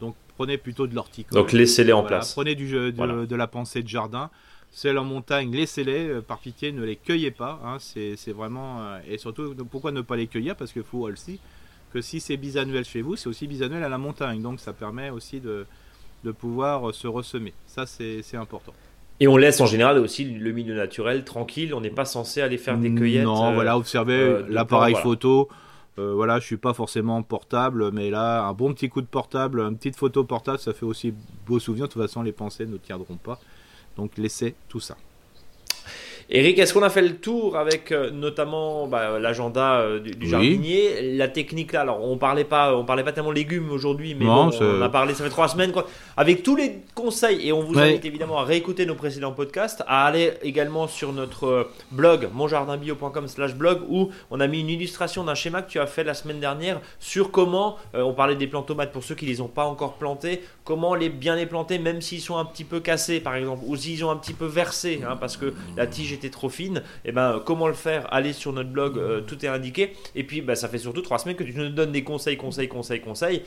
[0.00, 1.38] Donc prenez plutôt de l'horticole.
[1.38, 2.32] Donc laissez-les en place.
[2.32, 4.30] Prenez du, de, de la pensée de jardin
[4.76, 7.60] celles en montagne, laissez-les, euh, par pitié, ne les cueillez pas.
[7.64, 8.82] Hein, c'est vraiment.
[8.82, 10.54] Euh, et surtout, pourquoi ne pas les cueillir?
[10.54, 11.40] Parce qu'il faut aussi
[11.94, 14.42] que si c'est bisannuel chez vous, c'est aussi bisannuel à la montagne.
[14.42, 15.66] Donc ça permet aussi de,
[16.24, 17.54] de pouvoir se ressemer.
[17.66, 18.74] Ça, c'est important.
[19.18, 21.72] Et on laisse en général aussi le milieu naturel tranquille.
[21.74, 23.24] On n'est pas censé aller faire des cueillettes.
[23.24, 25.48] Non, voilà, observez l'appareil photo.
[25.96, 29.76] voilà, je suis pas forcément portable, mais là, un bon petit coup de portable, une
[29.76, 31.14] petite photo portable, ça fait aussi
[31.46, 31.88] beau souvenir.
[31.88, 33.38] De toute façon, les pensées ne tiendront pas.
[33.96, 34.96] Donc laissez tout ça.
[36.28, 41.16] Eric, est-ce qu'on a fait le tour avec euh, notamment bah, l'agenda euh, du, jardinier,
[41.16, 41.82] la technique là?
[41.82, 45.14] Alors on parlait pas, on parlait pas tellement légumes aujourd'hui, mais bon, on a parlé,
[45.14, 45.86] ça fait trois semaines quoi.
[46.16, 50.04] Avec tous les conseils et on vous invite évidemment à réécouter nos précédents podcasts, à
[50.04, 55.62] aller également sur notre euh, blog monjardinbio.com/blog où on a mis une illustration d'un schéma
[55.62, 58.92] que tu as fait la semaine dernière sur comment on parlait des plants tomates.
[58.92, 62.20] Pour ceux qui les ont pas encore plantés, comment les bien les planter même s'ils
[62.20, 65.16] sont un petit peu cassés par exemple ou s'ils ont un petit peu versé hein,
[65.16, 68.70] parce que la tige trop fine, et eh ben comment le faire Allez sur notre
[68.70, 69.92] blog, euh, tout est indiqué.
[70.14, 72.68] Et puis bah, ça fait surtout trois semaines que tu nous donnes des conseils, conseils,
[72.68, 73.42] conseils, conseils.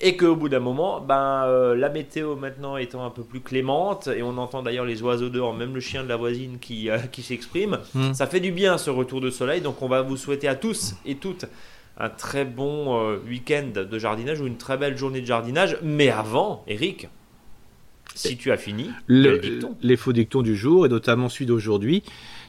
[0.00, 4.08] Et qu'au bout d'un moment, ben, euh, la météo maintenant étant un peu plus clémente,
[4.08, 6.98] et on entend d'ailleurs les oiseaux dehors, même le chien de la voisine qui, euh,
[6.98, 8.12] qui s'exprime, hmm.
[8.12, 9.60] ça fait du bien ce retour de soleil.
[9.60, 11.46] Donc on va vous souhaiter à tous et toutes
[11.96, 15.78] un très bon week-end de jardinage ou une très belle journée de jardinage.
[15.80, 17.06] Mais avant, Eric,
[18.14, 22.02] si tu as fini, les faux dictons du jour, et notamment celui d'aujourd'hui.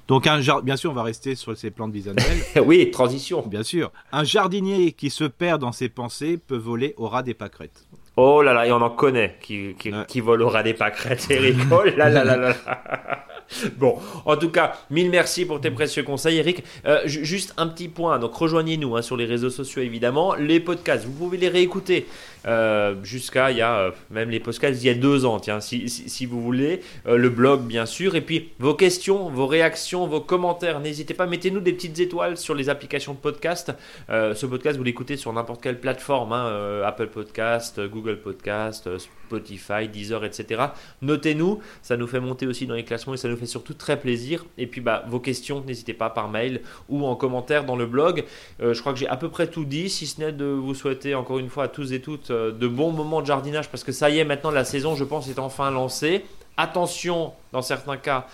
[0.07, 2.43] Donc, un bien sûr, on va rester sur ces plantes bisannuelles.
[2.63, 3.41] oui, transition.
[3.47, 3.91] Bien sûr.
[4.11, 7.87] Un jardinier qui se perd dans ses pensées peut voler au ras des pâquerettes.
[8.17, 11.27] Oh là là, et on en connaît qui, qui, qui volent au ras des pâquerettes,
[11.31, 11.57] Eric.
[11.71, 12.55] Oh là là là là.
[13.77, 16.63] bon, en tout cas, mille merci pour tes précieux conseils, Eric.
[16.85, 20.35] Euh, juste un petit point, donc rejoignez-nous hein, sur les réseaux sociaux évidemment.
[20.35, 22.07] Les podcasts, vous pouvez les réécouter
[22.47, 25.59] euh, jusqu'à il y a euh, même les podcasts il y a deux ans, tiens,
[25.59, 26.81] si, si, vous voulez.
[27.05, 28.15] le blog, bien sûr.
[28.15, 32.55] Et puis vos questions, vos réactions, vos commentaires, n'hésitez pas, mettez-nous des petites étoiles sur
[32.55, 33.73] les applications de podcast.
[34.09, 38.89] ce podcast, vous l'écoutez sur n'importe quelle plateforme, hein, Apple Podcast, Google Podcast,
[39.25, 40.65] Spotify, Deezer, etc.
[41.01, 43.99] Notez-nous, ça nous fait monter aussi dans les classements et ça nous fait surtout très
[43.99, 44.45] plaisir.
[44.57, 48.23] Et puis bah, vos questions, n'hésitez pas par mail ou en commentaire dans le blog.
[48.61, 50.73] Euh, je crois que j'ai à peu près tout dit, si ce n'est de vous
[50.73, 53.83] souhaiter encore une fois à tous et toutes euh, de bons moments de jardinage parce
[53.83, 56.23] que ça y est, maintenant la saison, je pense, est enfin lancée.
[56.57, 58.27] Attention, dans certains cas,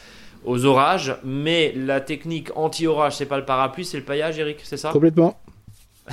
[0.44, 4.78] aux orages, mais la technique anti-orage, c'est pas le parapluie, c'est le paillage, Eric, c'est
[4.78, 4.92] ça?
[4.92, 5.40] Complètement.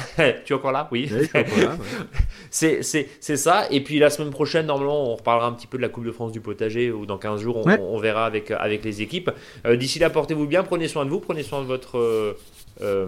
[0.44, 0.88] tu es encore là?
[0.90, 1.11] Oui.
[2.51, 3.66] c'est ça.
[3.70, 6.12] Et puis la semaine prochaine, normalement, on reparlera un petit peu de la Coupe de
[6.12, 9.30] France du potager, ou dans 15 jours, on, verra avec, avec les équipes.
[9.66, 12.36] Euh, d'ici là, portez-vous bien, prenez soin de vous, prenez soin de votre euh,
[12.80, 13.07] euh,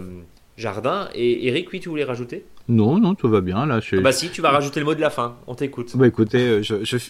[0.57, 1.09] jardin.
[1.15, 2.45] Et Eric, oui, tu voulais rajouter?
[2.69, 3.67] Non, non, tout va bien.
[3.67, 5.97] Là, ah bah si, tu vas rajouter le mot de la fin, on t'écoute.
[5.97, 6.61] Bah écoutez,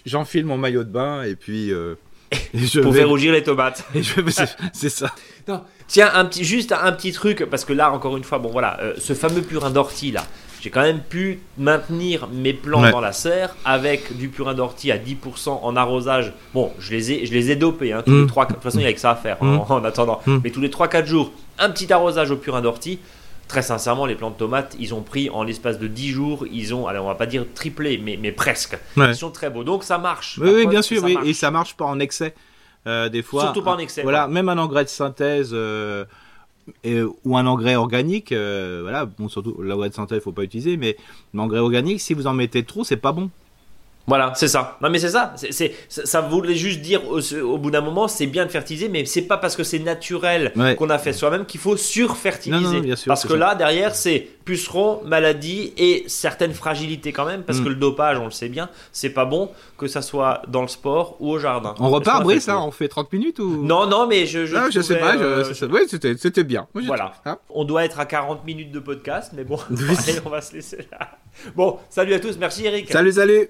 [0.04, 1.72] j'enfile mon maillot de bain et puis...
[2.82, 3.84] pour faire rougir les tomates.
[4.72, 5.12] c'est ça.
[5.86, 8.78] Tiens, un petit, juste un petit truc, parce que là, encore une fois, bon voilà,
[8.80, 10.24] euh, ce fameux purin d'ortie là,
[10.60, 14.98] j'ai quand même pu maintenir mes plants dans la serre avec du purin d'ortie à
[14.98, 16.34] 10% en arrosage.
[16.52, 18.48] Bon, je les ai, je les ai dopés, hein, tous les 3, mm.
[18.48, 19.72] de toute façon, il n'y a que ça à faire hein, mm.
[19.72, 20.20] en, attendant.
[20.26, 20.38] Mm.
[20.44, 22.98] Mais tous les 3-4 jours, un petit arrosage au purin d'ortie
[23.48, 26.72] très sincèrement, les plants de tomates, ils ont pris en l'espace de 10 jours, ils
[26.72, 28.78] ont, alors on va pas dire triplé, mais, mais presque.
[28.96, 30.38] Ils sont très beaux, donc ça marche.
[30.40, 31.18] Oui, bien sûr, oui.
[31.24, 32.32] et ça marche pas en excès.
[32.86, 34.02] Des fois, Surtout pas en excès.
[34.02, 39.94] Voilà, même un engrais de synthèse ou un engrais organique, voilà, bon, surtout l'engrais de
[39.94, 40.96] synthèse, il faut pas utiliser, mais
[41.34, 43.30] l'engrais organique, si vous en mettez trop, c'est pas bon.
[44.06, 44.76] Voilà, c'est ça.
[44.80, 45.34] Non, mais c'est ça.
[45.36, 49.22] C'est, ça voulait juste dire au, bout d'un moment, c'est bien de fertiliser, mais c'est
[49.22, 52.94] pas parce que c'est naturel qu'on a fait soi-même qu'il faut surfertiliser.
[53.06, 57.64] Parce que là, derrière, c'est pucerons, maladie et certaines fragilités quand même, parce mm.
[57.64, 60.68] que le dopage, on le sait bien, c'est pas bon que ça soit dans le
[60.68, 61.74] sport ou au jardin.
[61.78, 63.64] On repart, Brice, ça On fait 30 minutes ou?
[63.64, 64.46] Non, non, mais je.
[64.46, 65.16] Je, je sais pas.
[65.16, 66.66] Euh, oui, c'était, c'était bien.
[66.74, 67.12] voilà.
[67.24, 70.54] Hein on doit être à 40 minutes de podcast, mais bon, allez, on va se
[70.54, 71.10] laisser là.
[71.54, 72.36] Bon, salut à tous.
[72.38, 72.90] Merci Eric.
[72.90, 73.48] Salut, salut.